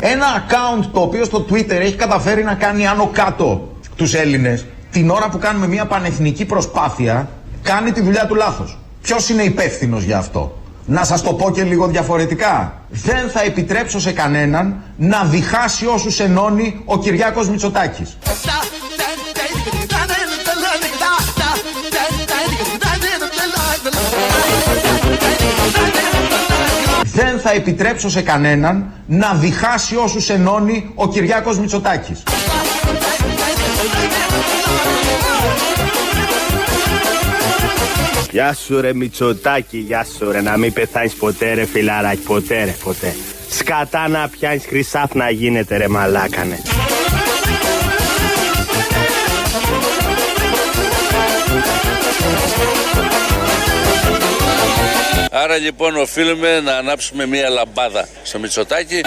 [0.00, 5.10] Ένα account το οποίο στο Twitter έχει καταφέρει να κάνει άνω κάτω τους Έλληνες την
[5.10, 7.28] ώρα που κάνουμε μια πανεθνική προσπάθεια
[7.62, 8.78] κάνει τη δουλειά του λάθος.
[9.02, 12.82] Ποιος είναι υπεύθυνος για αυτό; Να σας το πω και λίγο διαφορετικά.
[12.88, 18.18] Δεν θα επιτρέψω σε κανέναν να διχάσει όσους ενώνει ο Κυριάκος Μητσοτάκης.
[18.24, 18.34] Δεν
[27.50, 32.22] θα επιτρέψω σε κανέναν να διχάσει όσους ενώνει ο Κυριάκος Μητσοτάκης.
[38.30, 42.74] Γεια σου ρε Μητσοτάκη, γεια σου ρε, να μην πεθάνεις ποτέ ρε φιλαράκι, ποτέ ρε,
[42.84, 43.14] ποτέ.
[43.50, 46.58] Σκατά να πιάνεις χρυσάφ να γίνεται ρε μαλάκανε.
[55.42, 59.00] Άρα λοιπόν οφείλουμε να ανάψουμε μία λαμπάδα στο Μητσοτάκι.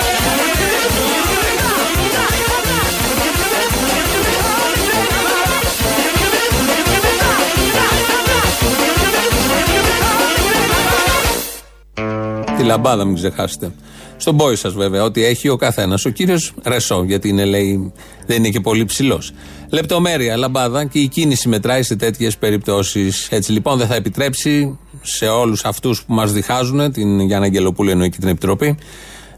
[12.57, 13.71] Τη λαμπάδα, μην ξεχάσετε.
[14.17, 16.05] Στον πόη σας, βέβαια, ότι έχει ο καθένας.
[16.05, 17.93] Ο κύριος Ρεσό, γιατί είναι, λέει,
[18.25, 19.31] δεν είναι και πολύ ψηλός.
[19.69, 23.27] Λεπτομέρεια, λαμπάδα και η κίνηση μετράει σε τέτοιες περιπτώσεις.
[23.31, 28.09] Έτσι λοιπόν δεν θα επιτρέψει σε όλους αυτούς που μας διχάζουν, την Γιάννα Αγγελοπούλου εννοεί
[28.09, 28.77] και την Επιτροπή,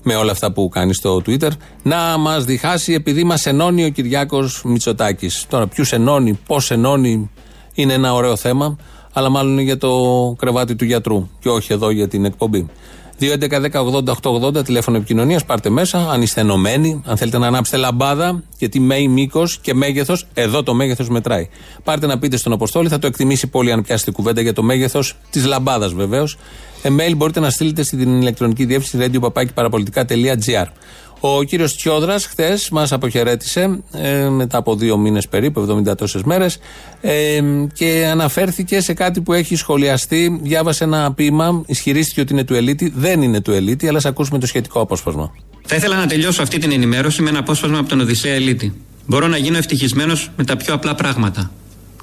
[0.04, 1.50] με όλα αυτά που κάνει στο Twitter,
[1.84, 5.46] να μας διχάσει επειδή μας ενώνει ο Κυριάκος Μητσοτάκης.
[5.50, 7.30] Τώρα, ποιους ενώνει, πώς ενώνει,
[7.74, 8.78] είναι ένα ωραίο θέμα,
[9.14, 12.70] αλλά μάλλον είναι για το κρεβάτι του γιατρού και όχι εδώ για την εκπομπή.
[13.20, 15.46] 2.11.10.80.880 τηλέφωνο επικοινωνίας.
[15.46, 20.26] Πάρτε μέσα, αν είστε ενωμένοι, αν θέλετε να ανάψετε λαμπάδα, γιατί μέη μήκος και μέγεθος,
[20.34, 21.50] εδώ το μέγεθος μετράει.
[21.84, 25.16] Πάρτε να πείτε στον Αποστόλη, θα το εκτιμήσει πολύ αν πιάσετε κουβέντα για το μέγεθος
[25.30, 26.38] της λαμπάδας βεβαίως.
[26.84, 30.66] Email μπορείτε να στείλετε στην ηλεκτρονική διεύθυνση radio.papaki.gr.
[31.26, 36.60] Ο κύριος Τσιόδρας χθες μας αποχαιρέτησε ε, μετά από δύο μήνες περίπου, 70 τόσες μέρες,
[37.02, 37.42] ε,
[37.74, 40.40] και αναφέρθηκε σε κάτι που έχει σχολιαστεί.
[40.44, 42.94] Διάβασε ένα ποίημα, ισχυρίστηκε ότι είναι του Ελίτη.
[42.96, 45.32] Δεν είναι του Ελίτη, αλλά σα ακούσουμε το σχετικό απόσπασμα.
[45.66, 48.74] Θα ήθελα να τελειώσω αυτή την ενημέρωση με ένα απόσπασμα από τον Οδυσσέα Ελίτη.
[49.06, 51.52] Μπορώ να γίνω ευτυχισμένος με τα πιο απλά πράγματα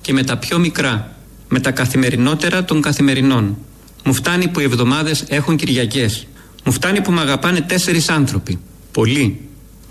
[0.00, 1.12] και με τα πιο μικρά,
[1.48, 3.56] με τα καθημερινότερα των καθημερινών.
[4.04, 6.26] Μου φτάνει που οι εβδομάδες έχουν Κυριακές.
[6.64, 8.58] Μου φτάνει που με αγαπάνε τέσσερις άνθρωποι.
[8.92, 9.40] Πολύ.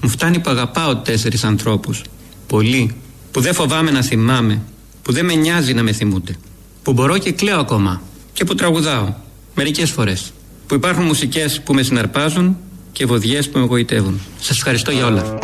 [0.02, 2.02] Μου φτάνει που αγαπάω τέσσερις ανθρώπους.
[2.48, 2.96] Πολύ.
[3.32, 4.62] Που δεν φοβάμαι να θυμάμαι.
[5.02, 6.36] Που δεν με νοιάζει να με θυμούνται.
[6.84, 8.02] Που μπορώ και κλαίω ακόμα.
[8.34, 9.14] Και που τραγουδάω.
[9.56, 10.34] Μερικές φορές.
[10.68, 12.58] Που υπάρχουν μουσικές που με συναρπάζουν
[12.92, 14.20] και βοδιές που με γοητεύουν.
[14.40, 15.38] Σας ευχαριστώ για όλα.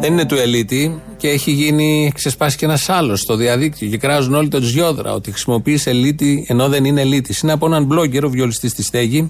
[0.00, 4.34] Δεν είναι του ελίτη και έχει γίνει, ξεσπάσει και ένας άλλος στο διαδίκτυο και κράζουν
[4.34, 7.40] όλοι τον Τζιόδρα ότι χρησιμοποιείς ελίτη ενώ δεν είναι ελίτης.
[7.40, 9.26] Είναι από έναν blogger, ο βιολιστής της Στέγη,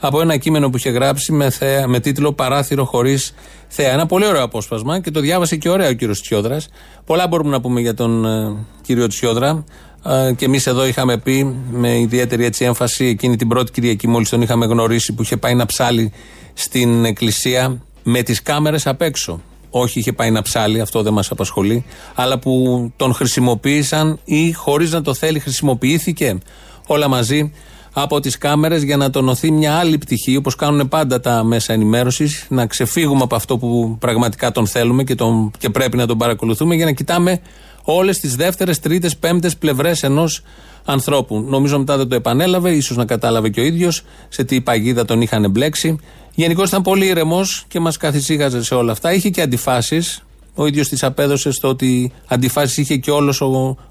[0.00, 3.34] από ένα κείμενο που είχε γράψει με, θέα, με τίτλο Παράθυρο χωρίς
[3.68, 3.92] θέα.
[3.92, 6.60] Ένα πολύ ωραίο απόσπασμα και το διάβασε και ωραία ο κύριος Τσιόδρα.
[7.04, 9.64] Πολλά μπορούμε να πούμε για τον ε, κύριο Τσιόδρα.
[10.06, 14.28] Ε, και εμείς εδώ είχαμε πει με ιδιαίτερη έτσι έμφαση εκείνη την πρώτη Κυριακή, μόλις
[14.28, 16.12] τον είχαμε γνωρίσει, που είχε πάει να ψάλει
[16.52, 19.40] στην εκκλησία με τις κάμερες απ' έξω.
[19.74, 22.52] Όχι, είχε πάει να ψάλει, αυτό δεν μας απασχολεί, αλλά που
[22.96, 26.38] τον χρησιμοποίησαν ή χωρίς να το θέλει χρησιμοποιήθηκε
[26.86, 27.52] όλα μαζί
[27.92, 32.46] από τις κάμερες για να τονωθεί μια άλλη πτυχή, όπως κάνουν πάντα τα μέσα ενημέρωσης,
[32.48, 36.74] να ξεφύγουμε από αυτό που πραγματικά τον θέλουμε και, τον, και πρέπει να τον παρακολουθούμε
[36.74, 37.40] για να κοιτάμε
[37.84, 40.42] όλες τις δεύτερες, τρίτες, πέμπτες πλευρές ενός
[40.84, 41.44] ανθρώπου.
[41.48, 45.20] Νομίζω μετά δεν το επανέλαβε, ίσως να κατάλαβε και ο ίδιος σε τι παγίδα τον
[45.20, 45.98] είχαν μπλέξει.
[46.34, 49.12] Γενικώς ήταν πολύ ήρεμος και μας καθησύχαζε σε όλα αυτά.
[49.12, 50.24] Είχε και αντιφάσεις.
[50.54, 53.40] Ο ίδιος τη απέδωσε στο ότι αντιφάσεις είχε και όλος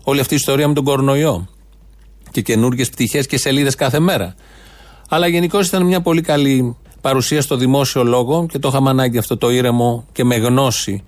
[0.04, 1.48] όλη αυτή η ιστορία με τον κορονοϊό
[2.32, 4.36] και καινούργιες πτυχές και σελίδες κάθε μέρα.
[5.10, 9.38] Αλλά γενικώς ήταν μια πολύ καλή παρουσία στο δημόσιο λόγο και το είχαμε ανάγκη αυτό
[9.38, 11.04] το ήρεμο και με γνώση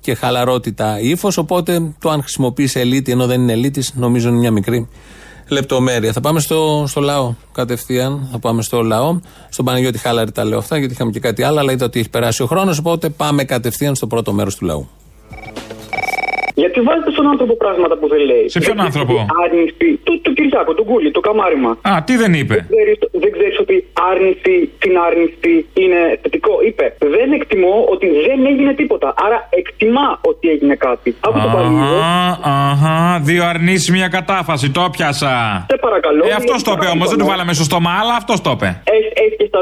[0.00, 1.36] και χαλαρότητα ύφος.
[1.36, 4.88] Οπότε το αν χρησιμοποιήσει ελίτη ενώ δεν είναι ελίτη, νομίζω είναι μια μικρή
[5.52, 6.12] λεπτομέρεια.
[6.12, 8.28] Θα πάμε στο, στο λαό κατευθείαν.
[8.32, 9.20] Θα πάμε στο λαό.
[9.48, 12.08] Στον Παναγιώτη Χάλαρη τα λέω αυτά, γιατί είχαμε και κάτι άλλο, αλλά είδα ότι έχει
[12.10, 12.78] περάσει ο χρόνος.
[12.78, 14.88] Οπότε πάμε κατευθείαν στο πρώτο μέρος του λαού.
[16.54, 18.46] Γιατί βάζετε στον άνθρωπο πράγματα που δεν λέει.
[18.54, 19.88] Σε ποιον άνθρωπο; Άρνηση.
[20.06, 21.70] Το, το Κυριάκο, τον Κούλι, το καμάριμα.
[21.90, 22.56] Α, τι δεν είπε;
[23.22, 23.76] Δεν ξέρεις ότι
[24.10, 26.52] άρνηση την άρνηση είναι θετικό.
[26.68, 26.84] Είπε,
[27.16, 29.08] δεν εκτιμώ ότι δεν έγινε τίποτα.
[29.24, 31.16] Άρα εκτιμά ότι έγινε κάτι.
[31.20, 31.48] Από το
[32.42, 34.70] Αχά, δύο αρνήσεις, μια κατάφαση.
[34.70, 35.66] Το πιάσα.
[35.70, 36.24] Σε παρακαλώ.
[36.28, 38.82] Ε, αυτός το είπε όμως, δεν του βάλαμε στο στόμα, αλλά αυτός το είπε.
[39.22, 39.60] Έχεις και στα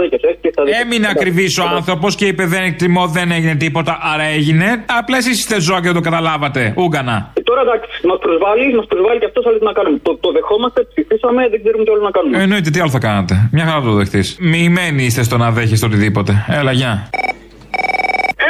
[0.64, 0.80] δίκαια.
[0.82, 4.84] Έμεινε ακριβής ο άνθρωπος και είπε δεν εκτιμώ, δεν έγινε τίποτα, άρα έγινε.
[4.98, 6.74] Απλά εσείς είστε ζώα και δεν το καταλάβατε.
[6.86, 7.16] Ούγκανα.
[7.38, 9.98] Ε, τώρα εντάξει, μας προσβάλλει, μας προσβάλλει και αυτός, αλλά να κάνουμε.
[10.06, 12.34] Το, το δεχόμαστε, ψηφίσαμε, δεν ξέρουμε τι άλλο να κάνουμε.
[12.38, 13.34] Ε, εννοείται, τι άλλο θα κάνατε.
[13.56, 14.26] Μια χαρά το δεχτείς.
[14.52, 16.32] Μοιημένοι είστε στο να δέχεστε οτιδήποτε.
[16.60, 16.92] Έλα, γεια.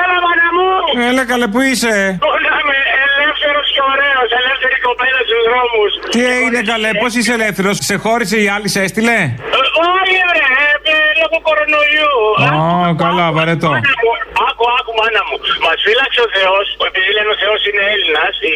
[0.01, 0.69] Έλα, μάνα μου!
[1.11, 1.95] Έλα, καλέ, που είσαι;
[2.35, 5.91] Όλα με ελεύθερος και ωραίος, ελεύθερη κοπέλα στους δρόμους.
[6.15, 9.19] Τι έγινε, καλέ, πώς είσαι ελεύθερος, σε χώρισε η άλλη, σε έστειλε;
[9.57, 9.61] Ε,
[9.97, 10.69] όχι, ρε, ε,
[11.23, 12.15] λόγω κορονοϊού.
[12.47, 12.55] Α,
[13.03, 13.71] καλά, βαρετό.
[14.49, 15.37] Άκου, άκου, μάνα μου.
[15.65, 18.53] Μας φύλαξε ο Θεός, επειδή λένε ο Θεός είναι Έλληνας, η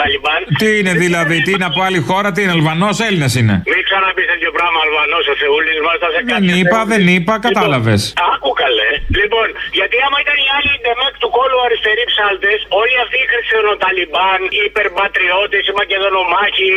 [0.00, 0.40] Ταλιμπάν.
[0.62, 4.26] Τι είναι δηλαδή, τι είναι από άλλη χώρα, τι είναι, Αλβανός, Έλληνας είναι; Μην ξαναπείς
[4.32, 6.46] τέτοιο πράγμα, Αλβανός, ο Θεούλης μας θα σε κάνει.
[6.46, 8.02] Δεν είπα, δεν είπα, κατάλαβες.
[8.06, 8.90] Λοιπόν, άκου καλέ.
[9.20, 14.40] Λοιπόν, γιατί άμα ήταν οι άλλοι ντεμέκ του κόλου αριστεροί ψάλτες, όλοι αυτοί οι χριστιανοταλιμπάν,
[14.56, 16.72] οι υπερπατριώτες, οι μακεδονομάχοι,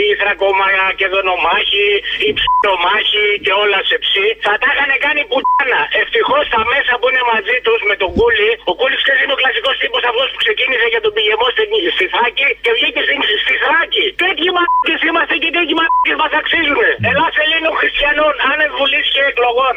[0.00, 1.88] οι θρακομακεδονομάχοι,
[2.26, 5.80] οι ψιλομάχοι και όλα σε ψή, θα τα είχαν κάνει πουτάνα.
[6.02, 9.40] Ευτυχώς τα μέσα που είναι μαζί τους με τον Κούλι, ο Κούλι ξέρεις είναι ο
[9.42, 11.48] κλασικός τύπος αυτός που ξεκίνησε για τον πηγεμό
[11.96, 13.00] στη Θάκη και βγήκε
[13.44, 14.04] στη Θάκη.
[14.22, 16.80] Τέτοιοι μαλάκες είμαστε και τέτοιοι μαλάκες μας αξίζουν.
[17.10, 19.74] Ελλά Ελλήνων Χριστιανών, άνευ βουλή και εκλογών.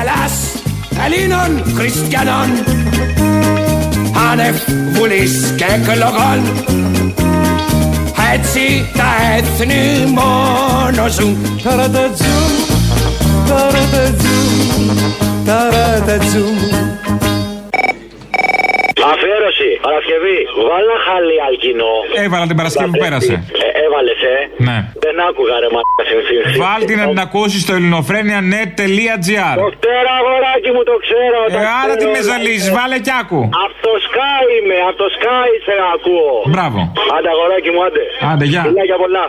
[0.00, 0.22] Ελλά
[1.04, 2.48] Ελλήνων Χριστιανών,
[4.30, 4.56] άνευ
[4.94, 5.24] βουλή
[5.58, 6.38] και εκλογών.
[8.34, 8.64] Έτσι
[8.98, 9.82] τα έθνη
[10.18, 11.60] μόνο ζουν.
[11.64, 12.52] Ταρατατζουμ,
[13.48, 14.84] ταρατατζουμ,
[15.46, 16.58] ταρατατζουμ.
[19.12, 20.38] Αφιέρωση Παρασκευή,
[20.70, 21.94] βάλα χαλί αλκινό.
[22.24, 23.34] Έβαλα την Παρασκευή που πέρασε.
[23.64, 24.36] Ε, Έβαλες, ε.
[24.68, 24.78] Ναι.
[25.04, 26.50] Δεν άκουγα ρε μαλάκα συνθήκη.
[26.64, 29.54] Βάλτε να την ακούσεις στο ελληνοφρένια.net.gr.
[29.64, 31.38] Το ξέρω, αγοράκι μου, το ξέρω.
[31.62, 33.40] Ε, άρα τι με ζαλίζεις, βάλε κι άκου.
[33.64, 36.34] Από το Sky είμαι, από το Sky σε ακούω.
[36.54, 36.80] Μπράβο.
[37.14, 38.04] Άντε, αγοράκι μου, άντε.
[38.30, 38.62] Άντε, γεια.
[38.66, 39.24] Φιλάκια πολλά.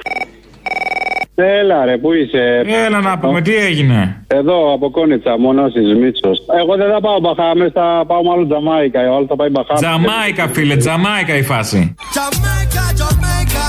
[1.36, 6.46] Έλα ρε, πού είσαι; Έλα να πούμε, τι έγινε; Εδώ από Κόνιτσα, μόνο τη Μίτσος.
[6.60, 9.12] Εγώ δεν θα πάω Μπαχάμε, θα πάω μάλλον Τζαμάικα.
[9.12, 9.80] Ο άλλος θα πάει Μπαχάμε.
[9.80, 11.96] Τζαμάικα, φίλε, Τζαμάικα η φάση.
[12.16, 13.68] Jamaica, Jamaica.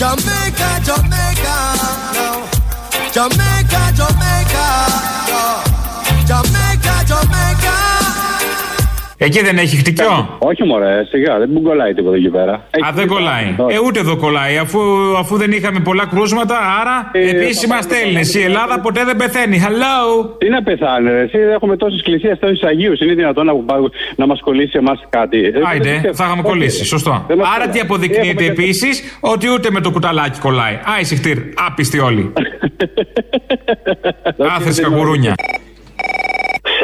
[0.00, 1.56] Jamaica, Jamaica.
[2.16, 2.28] No.
[3.16, 3.82] Jamaica,
[9.18, 12.52] Εκεί δεν έχει χτυκιό; Όχι μωρέ, σιγά, δεν μου κολλάει τίποτα εκεί πέρα.
[12.54, 13.54] Α, δεν κολλάει.
[13.70, 14.56] Ε, ούτε εδώ κολλάει.
[14.56, 14.80] Αφού,
[15.18, 18.34] αφού δεν είχαμε πολλά κρούσματα, άρα Ε, επίσης είμαστε Έλληνες.
[18.34, 19.62] Η Ελλάδα ποτέ δεν πεθαίνει.
[19.66, 20.28] Hello!
[20.38, 21.20] Τι να πεθάνε, ρε.
[21.22, 23.00] Εσύ έχουμε τόσες εκκλησίες, τόσου Αγίους.
[23.00, 23.52] Είναι δυνατόν να,
[24.16, 25.44] να μας κολλήσει εμάς κάτι.
[25.44, 26.14] Ε, δεν Άιντε, πιστεύω.
[26.14, 26.78] θα είχαμε Όχι, κολλήσει.
[26.78, 26.84] ρε.
[26.84, 27.24] Σωστό.
[27.28, 27.74] Δεν μας Άρα κολλάει.
[27.74, 30.78] τι αποδεικνύεται Έχουμε και- επίσης, ότι ούτε με το κουταλάκι κολλάει.
[30.96, 32.32] Άισε χτύρ, άπιστοι όλοι.
[34.56, 35.34] Άθεσκα γουρούνια.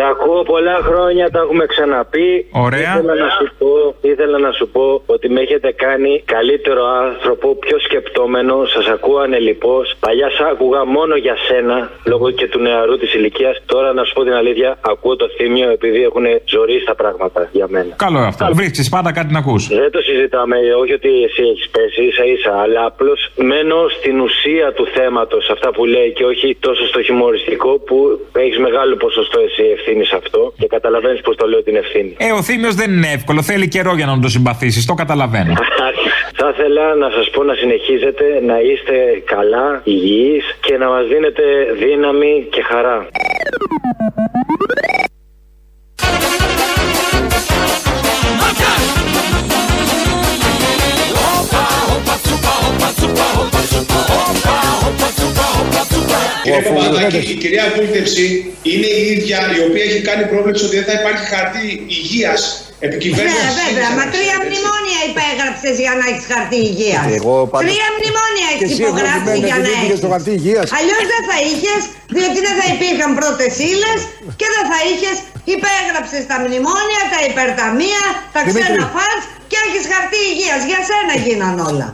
[0.03, 2.29] Σε ακούω πολλά χρόνια, τα έχουμε ξαναπεί.
[2.67, 2.93] Ωραία.
[2.95, 3.71] Ήθελα να, σου πω,
[4.13, 8.55] ήθελα να σου πω ότι με έχετε κάνει καλύτερο άνθρωπο, πιο σκεπτόμενο.
[8.75, 9.77] Σας ακούω ανελειπώ.
[10.05, 11.77] Παλιά σ' άκουγα μόνο για σένα,
[12.13, 13.63] λόγω και του νεαρού της ηλικίας.
[13.67, 17.67] Τώρα να σου πω την αλήθεια, ακούω το θύμιο επειδή έχουν ζωή στα πράγματα για
[17.75, 17.93] μένα.
[17.97, 18.45] Καλό αυτό.
[18.53, 19.69] Βρίσκεις πάντα κάτι να ακούς.
[19.69, 24.73] Δεν το συζητάμε, όχι ότι εσύ έχεις πέσει ίσα ίσα, αλλά απλώς μένω στην ουσία
[24.73, 27.97] του θέματος, αυτά που λέει και όχι τόσο στο χιουμοριστικό που
[28.33, 32.17] έχεις μεγάλο ποσοστό εσύ ευθύνη σε αυτό και καταλαβαίνεις πώ το λέω την ευθύνη.
[32.19, 33.43] Ε, ο Θήμιος δεν είναι εύκολο.
[33.43, 34.87] Θέλει καιρό για να τον το συμπαθήσεις.
[34.87, 35.55] Το καταλαβαίνω.
[36.39, 41.43] Θα ήθελα να σας πω να συνεχίζετε να είστε καλά, υγιείς και να μας δίνετε
[41.79, 43.07] δύναμη και χαρά.
[57.35, 58.27] Η κυρία Βούλτεψη
[58.73, 61.67] είναι η ίδια η οποία έχει κάνει πρόβλεψη ότι δεν θα υπάρχει χαρτί
[61.99, 62.41] υγείας
[62.87, 63.55] επικυβέρνησης.
[63.59, 63.91] Ναι, βέβαια.
[63.99, 67.05] Μα τρία μνημόνια υπέγραψες για να έχεις χαρτί υγείας.
[67.19, 70.01] Εγώ πάντα- Τρία μνημόνια Και έχεις εσύ υπογράψει εγγραφημένη για να δεν πήγες έχεις.
[70.03, 71.81] στο χαρτί υγείας; Αλλιώς δεν θα είχες,
[72.17, 74.01] διότι δεν θα υπήρχαν πρώτες ύλες
[74.41, 75.17] και δεν θα είχες.
[75.57, 78.03] Υπέγραψες τα μνημόνια, τα υπερταμεία,
[78.35, 78.63] τα Δημήτρη.
[78.63, 79.21] ξένα φαντ
[79.51, 80.61] και έχεις χαρτί υγείας.
[80.71, 81.89] Για σένα γίναν όλα.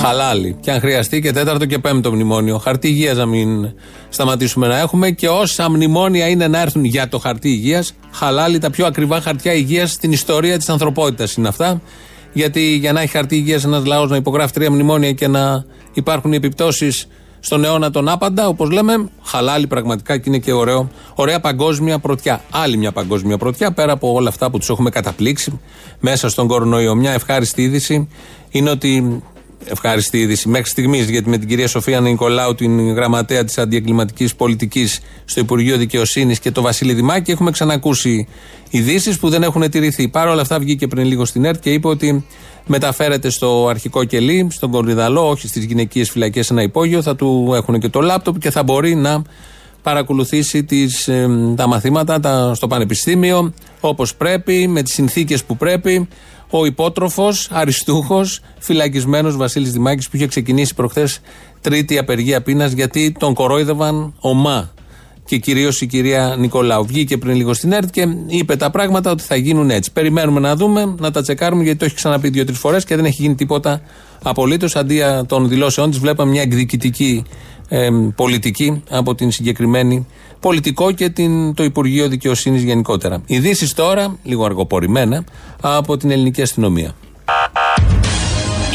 [0.00, 0.56] Χαλάλι.
[0.60, 2.58] Και αν χρειαστεί και τέταρτο και πέμπτο μνημόνιο.
[2.58, 3.70] Χαρτί υγείας να μην
[4.08, 7.92] σταματήσουμε να έχουμε και όσα μνημόνια είναι να έρθουν για το χαρτί υγείας.
[8.10, 11.80] Χαλάλι, τα πιο ακριβά χαρτιά υγείας στην ιστορία της ανθρωπότητας είναι αυτά.
[12.32, 16.32] Γιατί για να έχει χαρτί υγείας ένας λαός να υπογράφει τρία μνημόνια και να υπάρχουν
[16.32, 17.06] οι επιπτώσεις
[17.40, 20.90] στον αιώνα τον άπαντα, όπως λέμε, χαλάλι πραγματικά και είναι και ωραίο.
[21.14, 22.42] Ωραία παγκόσμια πρωτιά.
[22.50, 25.60] Άλλη μια παγκόσμια πρωτιά, πέρα από όλα αυτά που τους έχουμε καταπλήξει
[26.00, 26.94] μέσα στον κορονοϊό.
[26.94, 28.08] Μια ευχάριστη είδηση
[28.50, 29.22] είναι ότι
[29.64, 35.00] ευχάριστη είδηση μέχρι στιγμής, γιατί με την κυρία Σοφία Νικολάου, την γραμματέα της αντιεγκληματική πολιτικής
[35.24, 38.28] στο Υπουργείο Δικαιοσύνης και το Βασίλη Δημάκη, έχουμε ξανακούσει
[38.70, 40.08] ειδήσεις που δεν έχουν τηρηθεί.
[40.08, 42.24] Παρ' όλα αυτά, βγήκε πριν λίγο στην ΕΡΤ και είπε ότι
[42.66, 47.02] μεταφέρεται στο αρχικό κελί, στον Κορυδαλό, όχι στις γυναικείες φυλακές, ένα υπόγειο.
[47.02, 49.22] Θα του έχουν και το λάπτοπ και θα μπορεί να
[49.82, 56.08] παρακολουθήσει τις, ε, τα μαθήματα τα, στο πανεπιστήμιο όπως πρέπει, με τις συνθήκες που πρέπει.
[56.50, 61.20] Ο υπότροφος, αριστούχος, φυλακισμένος Βασίλης Δημάκης που είχε ξεκινήσει προχθές
[61.60, 64.70] τρίτη απεργία πείνας γιατί τον κορόιδευαν ομά
[65.24, 66.86] και κυρίως η κυρία Νικολάου.
[66.86, 69.92] Βγήκε πριν λίγο στην ΕΡΤ και είπε τα πράγματα ότι θα γίνουν έτσι.
[69.92, 73.22] Περιμένουμε να δούμε, να τα τσεκάρουμε γιατί το έχει ξαναπεί δύο-τρεις φορές και δεν έχει
[73.22, 73.80] γίνει τίποτα
[74.22, 74.76] απολύτως.
[74.76, 77.24] Αντί των δηλώσεών της, βλέπαμε μια εκδικητική
[77.68, 80.06] ε, πολιτική από την συγκεκριμένη
[80.40, 83.22] πολιτικό και την, το Υπουργείο Δικαιοσύνης γενικότερα.
[83.26, 85.24] Ειδήσεις τώρα, λίγο αργοπορημένα,
[85.60, 86.94] από την ελληνική αστυνομία.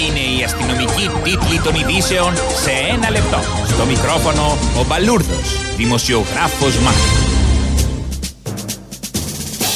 [0.08, 3.38] Είναι η αστυνομική τίτλη των ειδήσεων σε ένα λεπτό.
[3.68, 7.15] Στο μικρόφωνο ο Μπαλούρδος, δημοσιογράφος Μάρκος.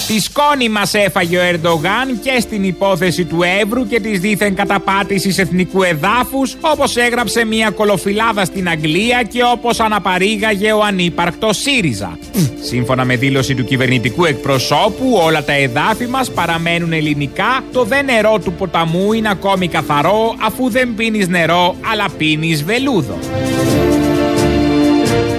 [0.09, 5.37] Τη σκόνη μας έφαγε ο Ερντογάν και στην υπόθεση του Εύρου και της δίθεν καταπάτησης
[5.37, 12.17] εθνικού εδάφους, όπως έγραψε μια κολοφυλάδα στην Αγγλία και όπως αναπαρήγαγε ο ανύπαρκτος ΣΥΡΙΖΑ.
[12.61, 17.63] Σύμφωνα με δήλωση του κυβερνητικού εκπροσώπου, όλα τα εδάφη μας παραμένουν ελληνικά.
[17.73, 23.17] Το δε νερό του ποταμού είναι ακόμη καθαρό, αφού δεν πίνεις νερό, αλλά πίνεις βελούδο.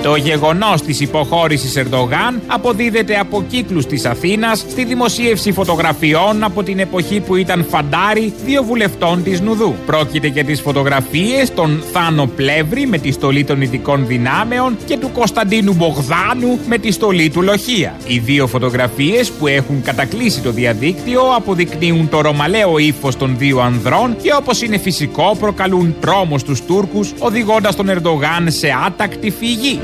[0.02, 6.62] Το Το γεγονός της υποχώρησης Ερντογάν αποδίδεται από κύκλους της Αθήνας στη δημοσίευση φωτογραφιών από
[6.62, 9.74] την εποχή που ήταν φαντάρι δύο βουλευτών της Νουδού.
[9.86, 15.10] Πρόκειται για τις φωτογραφίες των Θάνο Πλεύρη με τη στολή των ειδικών δυνάμεων και του
[15.12, 17.96] Κωνσταντίνου Μπογδάνου με τη στολή του Λοχεία.
[18.06, 24.16] Οι δύο φωτογραφίες που έχουν κατακλείσει το διαδίκτυο αποδεικνύουν το ρωμαλαίο ύφος των δύο ανδρών
[24.22, 29.80] και όπως είναι φυσικό προκαλούν τρόμο στους Τούρκους οδηγώντας τον Ερντογάν σε άτακτη φυγή.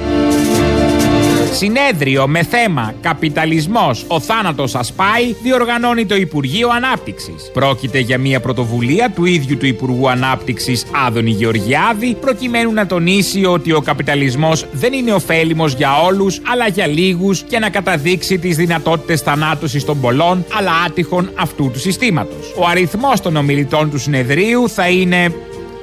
[1.56, 7.50] Συνέδριο με θέμα Καπιταλισμός, ο θάνατος σας πάει, διοργανώνει το Υπουργείο Ανάπτυξης.
[7.52, 13.72] Πρόκειται για μια πρωτοβουλία του ίδιου του Υπουργού Ανάπτυξης Άδωνη Γεωργιάδη, προκειμένου να τονίσει ότι
[13.72, 19.20] ο καπιταλισμός δεν είναι ωφέλιμος για όλους, αλλά για λίγους και να καταδείξει τις δυνατότητες
[19.20, 22.54] θανάτωσης των πολλών, αλλά άτυχων αυτού του συστήματος.
[22.58, 25.32] Ο αριθμός των ομιλητών του συνεδρίου θα είναι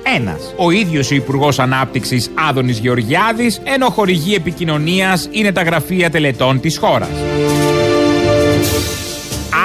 [0.04, 0.54] ένας.
[0.58, 6.78] Ο ίδιος ο Υπουργός Ανάπτυξης Άδωνης Γεωργιάδης, ενώ χορηγή επικοινωνίας είναι τα γραφεία τελετών της
[6.78, 7.10] χώρας.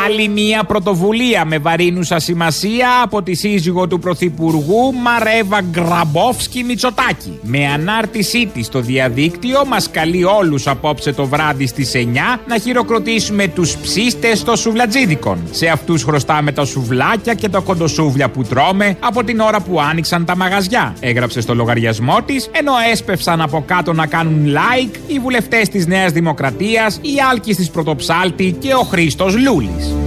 [0.08, 7.38] Άλλη μία πρωτοβουλία με βαρύνουσα σημασία από τη σύζυγο του Πρωθυπουργού Μαρέβα Γκραμπόφσκι Μητσοτάκη.
[7.42, 13.48] Με ανάρτησή της στο διαδίκτυο μας καλεί όλους απόψε το βράδυ στις 9 να χειροκροτήσουμε
[13.48, 15.38] τους ψίστε των σουβλατζίδικων.
[15.50, 20.24] Σε αυτούς χρωστάμε τα σουβλάκια και τα κοντοσούβλια που τρώμε από την ώρα που άνοιξαν
[20.24, 20.94] τα μαγαζιά.
[21.00, 26.12] Έγραψε στο λογαριασμό της, ενώ έσπευσαν από κάτω να κάνουν like οι βουλευτές της Νέας
[26.12, 29.97] Δημοκρατίας, η Άλκης της Πρωτοψάλτη και ο Χρήστος Λούλης.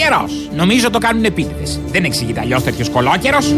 [0.00, 0.28] Καιρό.
[0.54, 1.80] Νομίζω το κάνουν επίτηδες.
[1.86, 3.54] Δεν εξηγείται αλλιώς τέτοιος κολόκερος.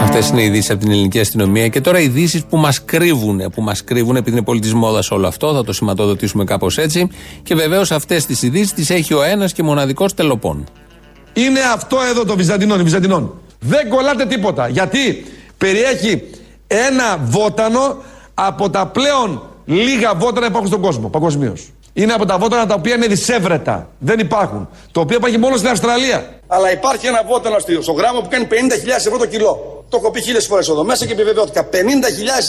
[0.00, 1.68] Αυτές είναι οι ειδήσεις από την ελληνική αστυνομία.
[1.68, 3.42] Και τώρα ειδήσεις που μας κρύβουν.
[3.54, 7.08] Που μας κρύβουν, επειδή είναι πολιτή μόδας όλο αυτό, θα το σηματοδοτήσουμε κάπως έτσι.
[7.42, 10.68] Και βεβαίως αυτές τις ειδήσεις τις έχει ο ένας και μοναδικός τελοπών.
[11.32, 13.34] Είναι αυτό εδώ το Βυζαντινών, Βυζαντινών.
[13.60, 14.68] Δεν κολλάτε τίποτα.
[14.68, 15.24] Γιατί
[15.58, 16.22] περιέχει
[16.66, 17.96] ένα βότανο
[18.34, 21.72] από τα πλέον λίγα βότανα υπάρχουν στον κόσμο παγκοσμίως.
[21.92, 23.88] Είναι από τα βότανα τα οποία είναι δυσέβρετα.
[23.98, 24.68] Δεν υπάρχουν.
[24.92, 26.40] Το οποίο υπάρχει μόνο στην Αυστραλία.
[26.46, 28.54] Αλλά υπάρχει ένα βότανο στο γράμμα που κάνει 50.000
[28.96, 29.84] ευρώ το κιλό.
[29.88, 31.68] Το έχω πει χίλιες φορές εδώ μέσα και επιβεβαιώθηκα.
[31.72, 31.74] 50.000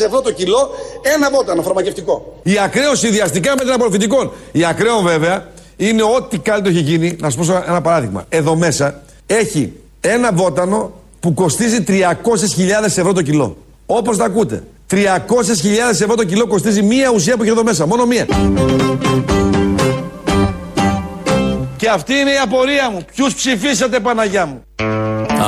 [0.05, 0.69] ευρώ το κιλό
[1.01, 2.39] ένα βότανο φαρμακευτικό.
[2.43, 4.31] Η ακραίο συνδυαστικά με την απορροφητικών.
[4.51, 5.47] Η ακραίο βέβαια
[5.77, 7.17] είναι ό,τι καλύτερο έχει γίνει.
[7.19, 8.25] Να σας πω ένα παράδειγμα.
[8.29, 12.03] Εδώ μέσα έχει ένα βότανο που κοστίζει 300.000
[12.83, 13.57] ευρώ το κιλό.
[13.85, 14.63] Όπως τα ακούτε.
[14.93, 17.85] 300.000 ευρώ το κιλό κοστίζει μία ουσία που έχει εδώ μέσα.
[17.87, 18.25] Μόνο μία.
[21.77, 23.05] Και αυτή είναι η απορία μου.
[23.15, 24.63] Ποιους ψηφίσατε, Παναγιά μου;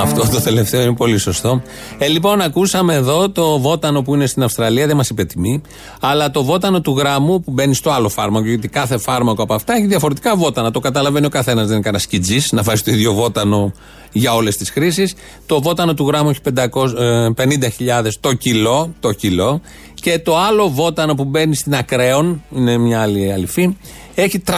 [0.01, 1.61] Αυτό το τελευταίο είναι πολύ σωστό.
[1.97, 5.61] Ε, λοιπόν, ακούσαμε εδώ το βότανο που είναι στην Αυστραλία, δεν μας είπε τιμή,
[5.99, 9.73] αλλά το βότανο του γράμμου που μπαίνει στο άλλο φάρμακο, γιατί κάθε φάρμακο από αυτά
[9.75, 10.71] έχει διαφορετικά βότανα.
[10.71, 13.73] Το καταλαβαίνει ο καθένας, δεν είναι κανένας σκιτζής να βάζει το ίδιο βότανο
[14.11, 15.13] για όλες τις χρήσεις.
[15.45, 19.61] Το βότανο του γράμμου έχει 50.000 το κιλό, το κιλό.
[19.93, 23.75] Και το άλλο βότανο που μπαίνει στην Ακραίων, είναι μια άλλη αληφή,
[24.15, 24.53] έχει 300.000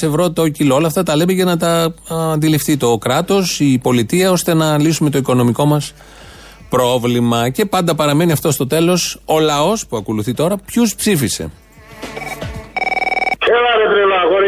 [0.00, 0.74] ευρώ το κιλό.
[0.74, 1.94] Όλα αυτά τα λέμε για να τα
[2.32, 5.92] αντιληφθεί το κράτος, η πολιτεία, ώστε να λύσουμε το οικονομικό μας
[6.68, 7.48] πρόβλημα.
[7.48, 11.50] Και πάντα παραμένει αυτό στο τέλος ο λαός που ακολουθεί τώρα, ποιους ψήφισε;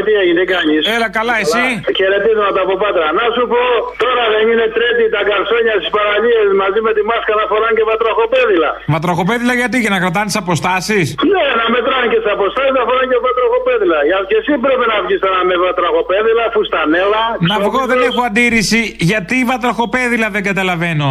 [0.07, 1.65] Τι έγινε, τι κάνεις; Έλα καλά, εσύ;
[1.99, 3.07] Χαιρετίσματα από Πάτρα.
[3.21, 3.63] Να σου πω,
[4.05, 7.85] τώρα δεν είναι τρίτη τα καρσόνια στις παραλίες μαζί με τη μάσκα να φοράνε και
[7.91, 8.71] βατραχοπέδιλα.
[8.95, 13.09] Βατραχοπέδιλα γιατί, για να κρατάνε τις αποστάσεις; Ναι, να μετράνε και τις αποστάσεις να φοράνε
[13.13, 13.99] και βατραχοπέδιλα.
[14.09, 17.23] Για και εσύ πρέπει να βγεις τώρα με βατραχοπέδιλα, φουστανέλα.
[17.51, 21.09] Να βγω δεν έχω αντίρρηση, γιατί βατραχοπέδιλα δεν καταλαβαίνω;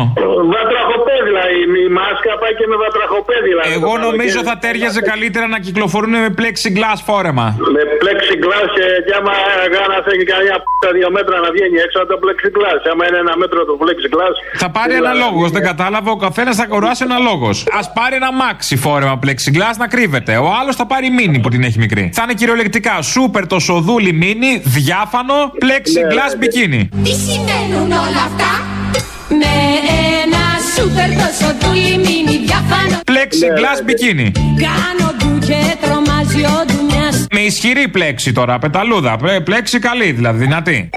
[0.56, 3.62] Βατραχοπέδιλα, η, η μάσκα πάει και με βατραχοπέδιλα.
[3.78, 7.48] Εγώ νομίζω θα τέριαζε καλύτερα να κυκλοφορούν με plexiglass φόρεμα.
[7.76, 9.34] Με plexiglass και, και άμα
[9.74, 12.82] γάνα έχει κανένα p***α δύο μέτρα να βγαίνει έξω από το plexiglass.
[12.92, 14.36] Άμα είναι ένα μέτρο το plexiglass.
[14.64, 16.10] Θα πάρει ένα λόγος, δεν κατάλαβα.
[16.18, 17.56] Ο καθένας θα κοράσει ένα λόγος.
[17.80, 20.34] Α πάρει ένα μάξι φόρεμα plexiglass να κρύβεται.
[20.38, 22.04] Ο άλλος θα πάρει μίνι που την έχει μικρή.
[22.14, 26.90] Θα είναι κυριολεκτικά σούπερ το σοδούλι μίνι, διάφανο, plexiglass μπικίνι.
[27.04, 28.52] Τι σημαίνουν όλα αυτά;
[29.42, 29.54] Με
[30.24, 30.44] ένα
[30.74, 32.98] σούπερ το σοδούλι μίνι διάφανο.
[33.12, 34.32] Plexiglass μπικίνι.
[34.66, 36.05] Κάνω ντου και τρομάζει ο ντουνιάς
[37.32, 39.18] Με ισχυρή πλέξη τώρα, πεταλούδα.
[39.18, 40.90] Πλέ- Πλέξη καλή δηλαδή, δυνατή.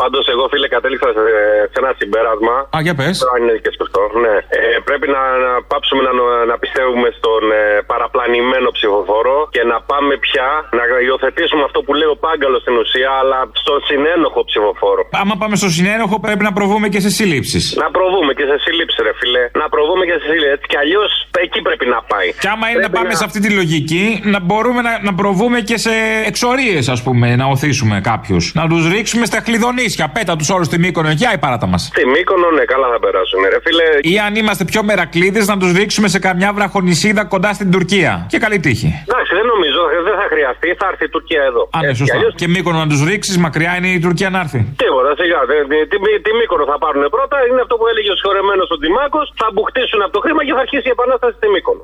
[0.00, 1.24] Πάντως, εγώ φίλε κατέληξα σε,
[1.72, 2.56] σε ένα συμπέρασμα.
[2.74, 3.16] Α, για πες.
[3.32, 4.34] Αν είναι και σωστό, ναι.
[4.56, 6.12] Ε, πρέπει να, να πάψουμε να,
[6.50, 12.10] να πιστεύουμε στον ε, παραπλανημένο ψηφοφόρο και να πάμε πια να υιοθετήσουμε αυτό που λέει
[12.16, 15.02] ο Πάγκαλος στην ουσία, αλλά στον συνένοχο ψηφοφόρο.
[15.22, 17.64] Άμα πάμε στο συνένοχο, πρέπει να προβούμε και σε συλλήψεις.
[17.84, 19.42] Να προβούμε και σε σύλληψη, ρε φίλε.
[19.62, 20.52] Να προβούμε και σε σύλληψη.
[20.56, 21.10] Έτσι κι αλλιώς
[21.44, 22.28] εκεί πρέπει να πάει.
[22.42, 25.58] Και άμα είναι να Πρέπει πάμε σε αυτή τη λογική, να μπορούμε να, να προβούμε
[25.60, 25.94] και σε
[26.30, 28.44] εξορίες, ας πούμε, να οθήσουμε κάποιους.
[28.54, 29.81] Να τους ρίξουμε στα χλειδονίσια.
[29.82, 31.82] Νησιά, πέτα τους όλους στη Μύκονο, για η παράτα μας.
[31.94, 33.86] Στη Μύκονο, ναι, καλά θα περάσουμε, ρε φίλε.
[34.12, 38.12] Ή αν είμαστε πιο μερακλείδες, να τους ρίξουμε σε καμιά βραχονισίδα κοντά στην Τουρκία.
[38.32, 38.90] Και καλή τύχη.
[39.08, 41.62] Εντάξει, δεν νομίζω, δεν θα χρειαστεί, θα έρθει η Τουρκία εδώ.
[41.76, 42.16] Α, ναι, Έτσι, σωστά.
[42.16, 44.60] αλλιώς- Και Μύκονο να τους ρίξει, μακριά είναι η Τουρκία να έρθει.
[44.82, 45.40] Τίποτα, σιγά.
[45.50, 48.76] δεν- Τι, τι, τι Μύκονο θα πάρουν πρώτα, είναι αυτό που έλεγε ο συγχωρεμένο ο
[48.80, 49.20] Τζιμάκο.
[49.40, 51.82] Θα μπουχτίσουν από το χρήμα και θα αρχίσει η επανάσταση στη Μύκονο.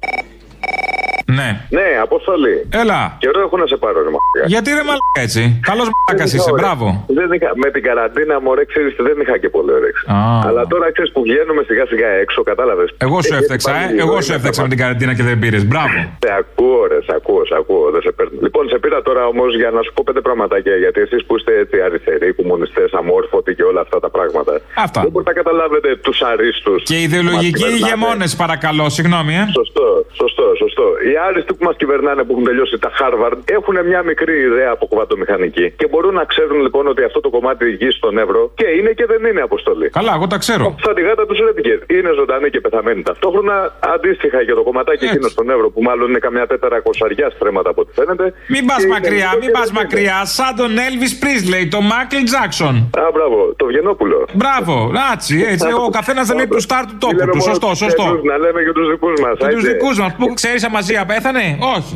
[1.38, 1.48] Ναι.
[1.78, 2.56] Ναι, Αποστολή.
[2.82, 3.00] Έλα.
[3.22, 4.42] Καιρό έχω να σε πάρω, ρε μαλάκα.
[4.52, 5.42] Γιατί ρε μαλάκα έτσι.
[5.70, 6.86] Καλός μαλάκας Δεν είσαι, είχα μπράβο.
[6.92, 7.12] όρεξη.
[7.18, 10.02] Δεν είχα, με την καραντίνα, μωρέ, ξέρεις, δεν είχα και πολύ όρεξη.
[10.16, 10.18] Α.
[10.48, 12.88] Αλλά τώρα ξέρεις που βγαίνουμε σιγά σιγά έξω, κατάλαβες.
[13.06, 13.84] Εγώ σου έφτεξα, ε.
[14.04, 15.62] Εγώ σου έφτεξα με την καραντίνα και δεν πήρες.
[15.70, 15.98] Μπράβο.
[16.24, 18.36] Σε ακούω, ρε, σε ακούω, σε ακούω, δεν σε παίρνω.
[18.46, 20.74] Λοιπόν, σε πήρα τώρα όμως για να σου πω πέντε πραγματάκια.
[20.84, 24.52] Γιατί εσείς που είστε έτσι αριστεροί, κομμουνιστές, αμόρφωτοι και όλα αυτά τα πράγματα.
[24.86, 25.00] Αυτά.
[25.04, 26.82] Δεν μπορείτε να καταλάβετε τους αρίστους.
[26.82, 29.44] Και ιδεολογικοί ηγεμόνες, παρακαλώ, συγγνώμη, ε.
[29.60, 29.88] Σωστό,
[30.20, 30.86] σωστό, σωστό.
[31.08, 34.84] Οι άριστοι που μας κυβερνάνε που έχουν τελειώσει τα Harvard έχουν μια μικρή ιδέα από
[34.86, 38.90] κουβατομηχανική και μπορούν να ξέρουν λοιπόν ότι αυτό το κομμάτι γης στον Εύρο και είναι
[38.98, 39.88] και δεν είναι αποστολή.
[39.98, 40.66] Καλά, εγώ τα ξέρω.
[40.84, 41.78] Σαν τη γάτα του Ρέτικερ.
[41.96, 43.56] Είναι ζωντανή και πεθαμένη ταυτόχρονα.
[43.94, 47.80] Αντίστοιχα για το κομματάκι εκείνο στον Εύρο που μάλλον είναι καμιά τέταρα κοσαριά στρέμματα από
[47.80, 48.24] ό,τι φαίνεται.
[48.48, 49.82] Μην πας Και είναι μακριά, αυτό μην και πας δεν είναι.
[49.82, 50.18] μακριά.
[50.36, 52.74] Σαν τον Elvis Presley, τον Μάικλ Τζάξον.
[52.98, 54.18] Α, μπράβο, το Βγενόπουλο.
[54.40, 54.74] Μπράβο,
[55.14, 55.68] έτσι, έτσι.
[55.86, 57.36] Ο καθένας δεν λέει του στάρ του τόπου Λέμε του.
[57.38, 58.02] μόνο Σωστό, τους σωστό.
[58.02, 59.34] τέτοιους, Να λέμε για τους δικούς μας.
[59.38, 61.44] Και τους δικούς μας που ξέρεις αμαζία πέθανε,
[61.76, 61.94] όχι.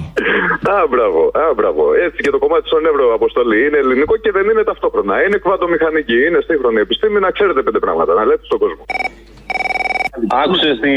[0.75, 1.83] Α, μπράβο, α, μπράβο.
[2.07, 5.15] Έτσι και το κομμάτι στον Εύρο αποστολή είναι ελληνικό και δεν είναι ταυτόχρονα.
[5.25, 7.19] Είναι κουβατομηχανική, είναι σύγχρονη επιστήμη.
[7.21, 8.85] Να ξέρετε πέντε πράγματα, να λέτε στον κόσμο.
[10.45, 10.91] Άκουσες τι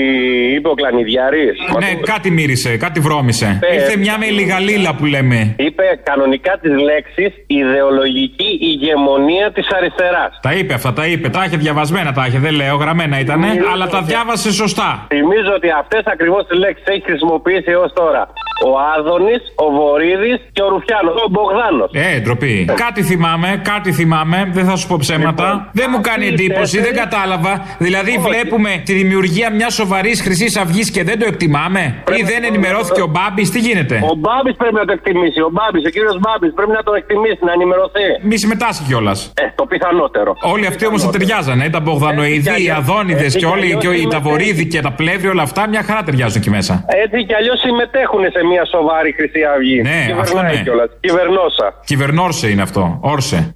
[0.55, 3.59] είπε ο Κλανιδιάρης; Ναι, κάτι μύρισε, κάτι βρώμησε.
[3.61, 5.55] Ε, Ήρθε μια με λιγαλίλα που λέμε.
[5.57, 10.39] Είπε κανονικά τις λέξεις ιδεολογική ηγεμονία της αριστεράς.
[10.41, 11.29] Τα είπε αυτά, τα είπε.
[11.29, 12.39] Τα είχε διαβασμένα, τα είχε.
[12.39, 13.43] Δεν λέω, γραμμένα ήταν.
[13.73, 15.05] Αλλά τα διάβασε σωστά.
[15.09, 18.29] Θυμίζω ότι αυτές ακριβώς τις λέξεις έχει χρησιμοποιήσει έως τώρα
[18.65, 21.89] ο Άδωνης, ο Βορύδης και ο Ρουφιάνος, ο Μπογδάνος.
[21.93, 22.69] Ε, ντροπή.
[22.75, 24.49] Κάτι θυμάμαι, κάτι θυμάμαι.
[24.53, 25.69] Δεν θα σου πω ψέματα.
[25.73, 27.75] Δεν μου κάνει αυτοί οι εντύπωση, δεν τέσσερις- κατάλαβα.
[27.77, 28.19] Δηλαδή, Όχι.
[28.19, 31.83] βλέπουμε τη δημιουργία μιας σοβαρής χρυσής αυγής και δεν το εκτιμάμε;
[32.19, 35.39] Ή δεν ενημερώθηκε ο Μπάμπης, τι γίνεται; Ο Μπάμπης πρέπει να το εκτιμήσει.
[35.41, 38.07] Ο Μπάμπης, ο κύριος Μπάμπης πρέπει να το εκτιμήσει, να ενημερωθεί.
[38.29, 39.19] Μη συμμετάσχει κιόλας.
[39.41, 40.31] Ε, το πιθανότερο.
[40.53, 41.65] Όλοι αυτοί όμως θα ταιριάζανε.
[41.65, 44.81] ε, Τα Μπογδανοειδή, οι Αδόνιδες έτσι και κι όλοι αλλιώς και οι είναι Ταβορίδη και
[44.81, 46.73] τα πλεύρη, όλα αυτά μια χαρά ταιριάζουν εκεί μέσα.
[47.03, 49.81] Έτσι κι αλλιώς συμμετέχουν σε μια σοβαρή Χρυσή Αυγή.
[49.81, 50.61] Ναι, Κυβερνάει αυτό ναι.
[50.63, 50.89] κιόλας.
[50.99, 51.67] Κυβερνόσα.
[51.85, 52.97] Κυβερνόρσε είναι αυτό.
[53.01, 53.53] Όρσε.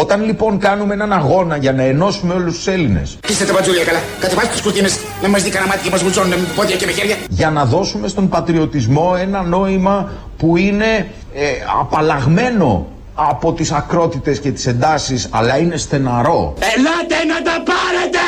[0.00, 3.98] Όταν λοιπόν κάνουμε έναν αγώνα για να ενώσουμε όλους τους Έλληνες Είστε τα μπατζούλια καλά.
[4.20, 6.92] Κατεβάστε τις κουρτίνες να μας δει κανένα μάτι και μας βουτσώνουν με πόδια και με
[6.92, 7.16] χέρια.
[7.28, 11.42] για να δώσουμε στον πατριωτισμό ένα νόημα που είναι ε,
[11.80, 16.54] απαλλαγμένο από τις ακρότητες και τις εντάσεις αλλά είναι στεναρό.
[16.76, 18.23] Ελάτε να τα πάρετε!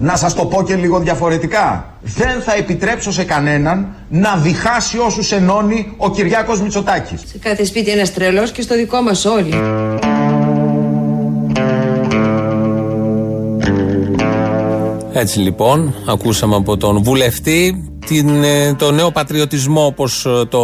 [0.00, 0.12] Ελάτε!
[0.12, 1.92] Να σας το πω και λίγο διαφορετικά.
[2.00, 7.20] Δεν θα επιτρέψω σε κανέναν να διχάσει όσους ενώνει ο Κυριάκος Μητσοτάκης.
[7.26, 9.54] Σε κάθε σπίτι ένας τρελός και στο δικό μας όλοι.
[15.12, 20.60] Έτσι λοιπόν, ακούσαμε από τον βουλευτή την, ε, το νέο πατριωτισμό όπως ε, το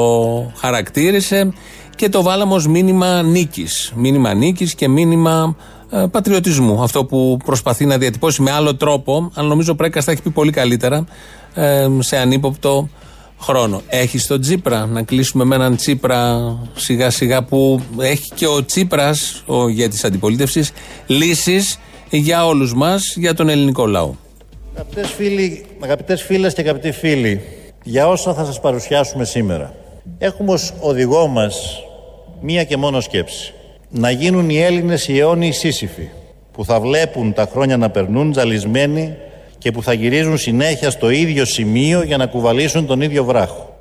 [0.57, 1.53] χαρακτήρισε
[1.97, 3.93] και το βάλαμε ως μήνυμα νίκης.
[3.97, 5.74] Μήνυμα νίκης και μήνυμα ε,
[6.11, 6.82] πατριωτισμού.
[6.82, 10.30] Αυτό που προσπαθεί να διατυπώσει με άλλο τρόπο, αλλά νομίζω ο Πρέκας τα έχει πει
[10.30, 11.05] πολύ καλύτερα
[11.55, 12.89] ε, σε ανύποπτο
[13.41, 13.82] χρόνο.
[13.87, 16.39] Έχει τον Τσίπρα, να κλείσουμε με έναν Τσίπρα
[16.74, 20.72] σιγά σιγά που έχει και ο Τσίπρας, ο ηγέτης αντιπολίτευσης,
[21.07, 21.78] λύσεις
[22.11, 24.14] για όλους μας, για τον ελληνικό λαό.
[24.74, 27.41] Αγαπητές, φίλοι, αγαπητές φίλες και αγαπητοί φίλοι,
[27.82, 29.74] για όσα θα σας παρουσιάσουμε σήμερα.
[30.18, 31.82] Έχουμε ως οδηγό μας
[32.41, 33.53] μία και μόνο σκέψη.
[33.97, 36.09] Να γίνουν οι Έλληνες οι αιώνιοι σύσυφοι,
[36.53, 39.14] που θα βλέπουν τα χρόνια να περνούν τζαλισμένοι
[39.59, 43.78] και που θα γυρίζουν συνέχεια στο ίδιο σημείο για να κουβαλήσουν τον ίδιο βράχο.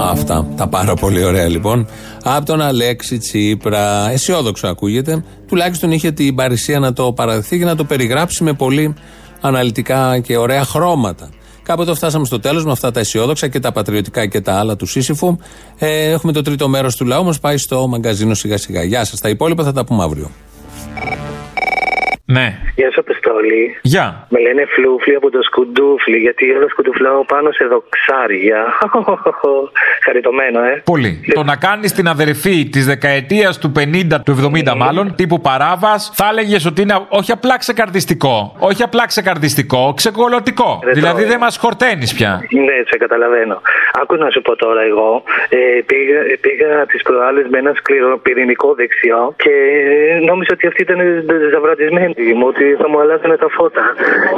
[0.00, 0.46] Αυτά.
[0.56, 1.88] Τα πάρα πολύ ωραία λοιπόν.
[2.22, 4.10] Από τον Αλέξη Τσίπρα.
[4.10, 5.24] Αισιόδοξο ακούγεται.
[5.48, 8.94] Τουλάχιστον είχε την παρησία να το παραδεχθεί και να το περιγράψει με πολύ
[9.40, 11.28] αναλυτικά και ωραία χρώματα.
[11.66, 14.86] Κάποτε φτάσαμε στο τέλος με αυτά τα αισιόδοξα και τα πατριωτικά και τα άλλα του
[14.86, 15.36] Σύσυφου.
[15.78, 18.82] Ε, έχουμε το τρίτο μέρος του λαού μας πάει στο μαγκαζίνο σιγά σιγά.
[18.82, 19.20] Γεια σας.
[19.20, 20.30] Τα υπόλοιπα θα τα πούμε αύριο.
[22.28, 22.58] Ναι.
[22.74, 23.78] Γεια σου, Αποστόλη.
[23.82, 24.26] Γεια.
[24.28, 28.64] Με λένε φλούφλι από το σκουντούφλι, γιατί όλο σκουντουφλάω πάνω σε δοξάρια.
[30.04, 30.82] Χαριτωμένο, ε.
[30.84, 31.20] Πολύ.
[31.34, 34.36] Το να κάνεις την αδερφή της δεκαετίας του 50, του
[34.70, 38.56] 70 μάλλον, τύπου παράβας, θα έλεγες ότι είναι όχι απλά ξεκαρδιστικό.
[38.58, 40.80] Όχι απλά ξεκαρδιστικό, ξεκολωτικό.
[40.84, 42.40] Δεν δηλαδή το- δεν μας χορταίνεις πια.
[42.50, 43.60] Ναι, σε καταλαβαίνω.
[44.02, 45.22] Άκου να σου πω τώρα εγώ.
[45.48, 45.56] Ε,
[45.86, 49.50] πήγα πήγα τις προάλλες με ένα σκληροπυρηνικό δεξιό και
[50.26, 50.98] νόμιζα ότι αυτή ήταν
[51.52, 53.80] ζαβρατισμένη μου, ότι θα μου αλλάζανε τα φώτα.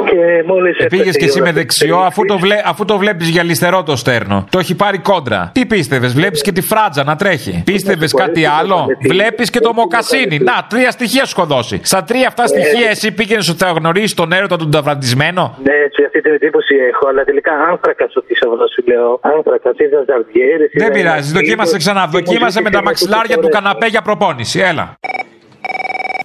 [0.09, 0.85] Και μόλις.
[0.89, 4.45] Πήγες και εσύ με δεξιό αφού το, βλέ, αφού το βλέπεις γυαλιστερό το στέρνο.
[4.49, 5.51] Το έχει πάρει κόντρα.
[5.53, 7.61] Τι πίστευες, βλέπεις και τη φράτζα να τρέχει.
[7.65, 10.37] Πίστευες κάτι άλλο; Βλέπεις και το μοκασίνι.
[10.37, 11.79] Να, τρία στοιχεία σου έχω δώσει.
[11.83, 15.57] Στα τρία αυτά στοιχεία εσύ πήγαινες στο θα γνωρίσεις τον έρωτα του ταυρατισμένο.
[15.63, 19.19] Ναι, έτσι, αυτή την εντύπωση έχω, αλλά τελικά άνθρακας σου τι αυτό σου λέω.
[19.21, 20.65] Άνθρακας, είδα ζαρδιέρε.
[20.73, 22.07] Δεν πειράζει, δοκίμασε ξανά.
[22.07, 24.59] Δοκίμασε με τα μαξιλάρια του καναπέ για προπόνηση.
[24.59, 24.97] Έλα.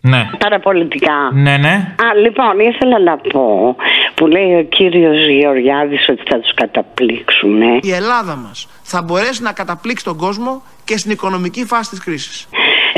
[0.06, 0.30] Ναι.
[0.38, 1.12] Παραπολιτικά.
[1.32, 1.94] Ναι, ναι.
[2.04, 3.76] Α, λοιπόν, ήθελα να πω
[4.14, 7.62] που λέει ο κύριος Γεωργιάδης ότι θα τους καταπλήξουν.
[7.62, 7.78] ε.
[7.82, 12.48] Η Ελλάδα μας θα μπορέσει να καταπλήξει τον κόσμο και στην οικονομική φάση της κρίσης.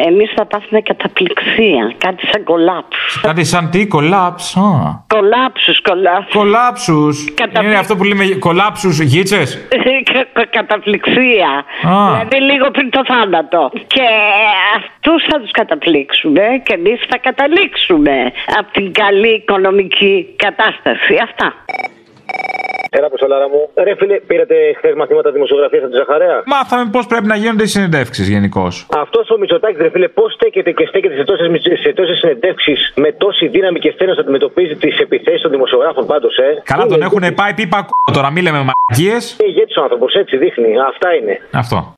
[0.05, 3.21] Εμείς θα πάθουμε καταπληξία, κάτι σαν κολάψους.
[3.21, 4.57] Κάτι σαν τι, κολάψ.
[5.07, 6.33] Κολάψους, κολάψους.
[6.35, 7.35] Κολάψους.
[7.35, 9.67] Καταπλη- Είναι αυτό που λέμε κολάψους γίτσες;
[10.33, 11.51] Κα- καταπληξία.
[11.83, 12.07] Α.
[12.15, 13.71] Δηλαδή λίγο πριν το θάνατο.
[13.87, 14.03] Και
[14.77, 21.15] αυτούς θα τους καταπλήξουμε και εμείς θα καταλήξουμε από την καλή οικονομική κατάσταση.
[21.23, 21.55] Αυτά.
[22.97, 23.61] Έλα, Αποστολάρα μου.
[23.87, 27.71] Ρε φίλε, πήρατε χθες μαθήματα δημοσιογραφίας από τη Ζαχαρέα; Μάθαμε πώς πρέπει να γίνονται οι
[27.77, 28.73] συνεντεύξεις γενικώς.
[29.05, 31.49] Αυτός ο Μητσοτάκης, ρε φίλε, πώς στέκεται και στέκεται σε τόσες
[31.85, 36.37] σε τόσες συνεντεύξεις με τόση δύναμη και στένος να αντιμετωπίζει τις επιθέσεις των δημοσιογράφων πάντως,
[36.37, 38.13] ε; Καλά, τον έχουν πάει πίπα κ...
[38.13, 39.17] τώρα, μη λέμε μαγικίε.
[39.39, 40.71] Είναι ηγέτης ο άνθρωπος, έτσι δείχνει.
[40.91, 41.35] Αυτά είναι.
[41.53, 41.95] Αυτό.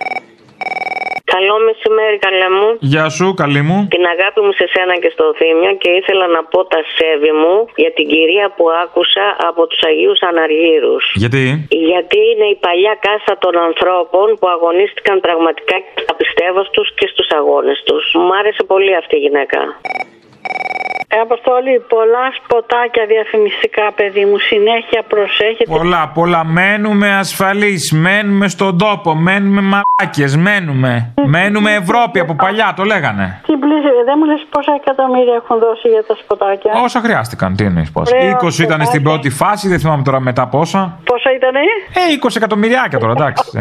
[1.39, 2.68] Καλό μεσημέρι, καλέ μου.
[2.93, 3.78] Γεια σου, καλή μου.
[3.95, 7.55] Την αγάπη μου σε σένα και στο Θήμιο και ήθελα να πω τα σέβη μου
[7.82, 11.05] για την κυρία που άκουσα από τους Αγίους Αναργύρους.
[11.22, 11.45] Γιατί;
[11.91, 17.28] Γιατί είναι η παλιά κάστα των ανθρώπων που αγωνίστηκαν πραγματικά στα πιστεύω τους και στους
[17.39, 18.05] αγώνες τους.
[18.22, 19.61] Μου άρεσε πολύ αυτή η γυναίκα.
[21.11, 24.39] Ε, Αποστόλη, πολλά σποτάκια διαφημιστικά, παιδί μου.
[24.39, 25.71] Συνέχεια προσέχετε.
[25.77, 26.45] Πολλά, πολλά.
[26.45, 27.93] Μένουμε ασφαλείς.
[27.93, 29.15] Μένουμε στον τόπο.
[29.15, 30.37] Μένουμε μαλάκες.
[30.37, 31.13] Μένουμε.
[31.27, 33.41] Μένουμε Ευρώπη από παλιά, το λέγανε.
[33.47, 37.65] Τι πλήση, δεν μου λες πόσα εκατομμύρια έχουν δώσει για τα σποτάκια; Όσα χρειάστηκαν, τι
[37.65, 38.11] εννοείς πώς.
[38.13, 38.85] Ωραία, 20 ήταν σποτάκια.
[38.85, 40.99] στην πρώτη φάση, δεν θυμάμαι τώρα μετά πόσα.
[41.05, 41.61] Πόσα ήτανε;
[41.95, 43.45] Ε, 20 εκατομμυριάκια τώρα, εντάξει.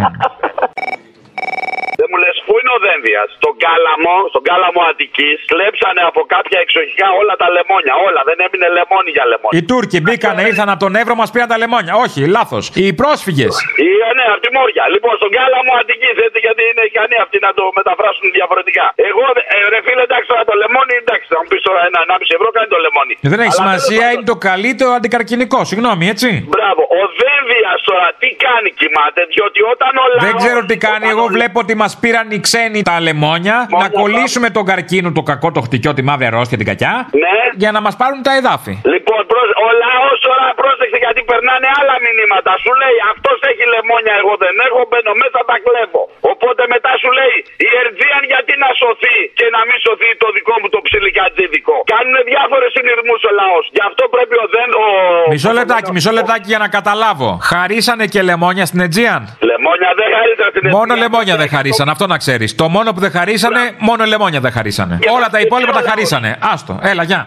[1.40, 1.96] Ε.
[2.00, 3.22] Δεν μου λε, πού είναι ο Δένδια.
[3.38, 7.94] Στον κάλαμο, στον κάλαμο Αττικής, κλέψανε από κάποια εξοχικά όλα τα λεμόνια.
[8.08, 9.54] Όλα, δεν έμεινε λεμόνι για λεμόνι.
[9.58, 11.94] Οι Τούρκοι μπήκανε, ήρθαν από τον Εύρο, μας πήραν τα λεμόνια.
[12.04, 12.64] Όχι, λάθος.
[12.82, 13.54] Οι πρόσφυγες.
[13.88, 14.84] Ή, ε, ναι, από τη Μόρια.
[14.94, 18.86] Λοιπόν, στον κάλαμο Αττική, έτσι, γιατί είναι ικανοί αυτοί να το μεταφράσουν διαφορετικά.
[19.10, 19.24] Εγώ,
[19.56, 22.48] ε, ρε φίλε, εντάξει τώρα το λεμόνι, εντάξει, θα μου πεις τώρα ένα 1,5 ευρώ
[22.58, 23.14] κάνει το λεμόνι.
[23.34, 25.60] Δεν έχει Αλλά σημασία, είναι το καλύτερο αντικαρκυνικό.
[25.72, 26.30] Συγγνώμη, έτσι.
[26.56, 26.82] Μπράβο.
[27.00, 30.24] Ο Δένδιας τώρα τι κάνει, κοιμάται, διότι όταν ο λαός...
[30.28, 31.06] Δεν ξέρω τι κάνει.
[31.14, 33.68] Εγώ βλέπω ότι μας πήραν οι ξένοι τα λεμόνια.
[33.82, 37.10] Να κολλήσουμε τον καρκίνο, το κακό, το χτυκιό, τη μαύρη αρρώστια, την κακιά.
[37.12, 37.36] Ναι.
[37.56, 38.72] Για να μας πάρουν τα εδάφη.
[38.94, 42.52] Λοιπόν, προς- ο λαός τώρα πρόσεξε γιατί περνάνε άλλα μηνύματα.
[42.64, 46.04] Σου λέει αυτός έχει λεμόνια, εγώ δεν έχω, μπαίνω μέσα, τα κλέβω.
[46.32, 47.36] Οπότε μετά σου λέει
[47.66, 51.76] η Ερτζίαν γιατί να σωθεί και να μην σωθεί το δικό μου το ψιλικατζίδικο.
[51.94, 53.66] Κάνουν διάφορες συνειρμούς ο λαός.
[53.78, 54.70] Γι' αυτό πρέπει ο δεν.
[54.84, 54.86] Ο...
[55.34, 57.30] Μισό λεπτάκι, μισό λεπτάκι για να καταλάβω.
[57.52, 62.18] Χαρίσανε και λεμόνια στην Αιτζίαν; Λεμόνια δεν χαρίζαν στην Μόνο λεμόνια δεν χαρίσανε, αυτό να
[62.24, 62.50] ξέρεις.
[62.62, 64.96] Το μόνο που δεν χαρίσανε, μόνο λεμόνια δεν χαρίσανε.
[65.16, 66.30] Όλα τα υπόλοιπα τα χαρίσανε.
[66.54, 67.22] Άστο, έλα, γεια.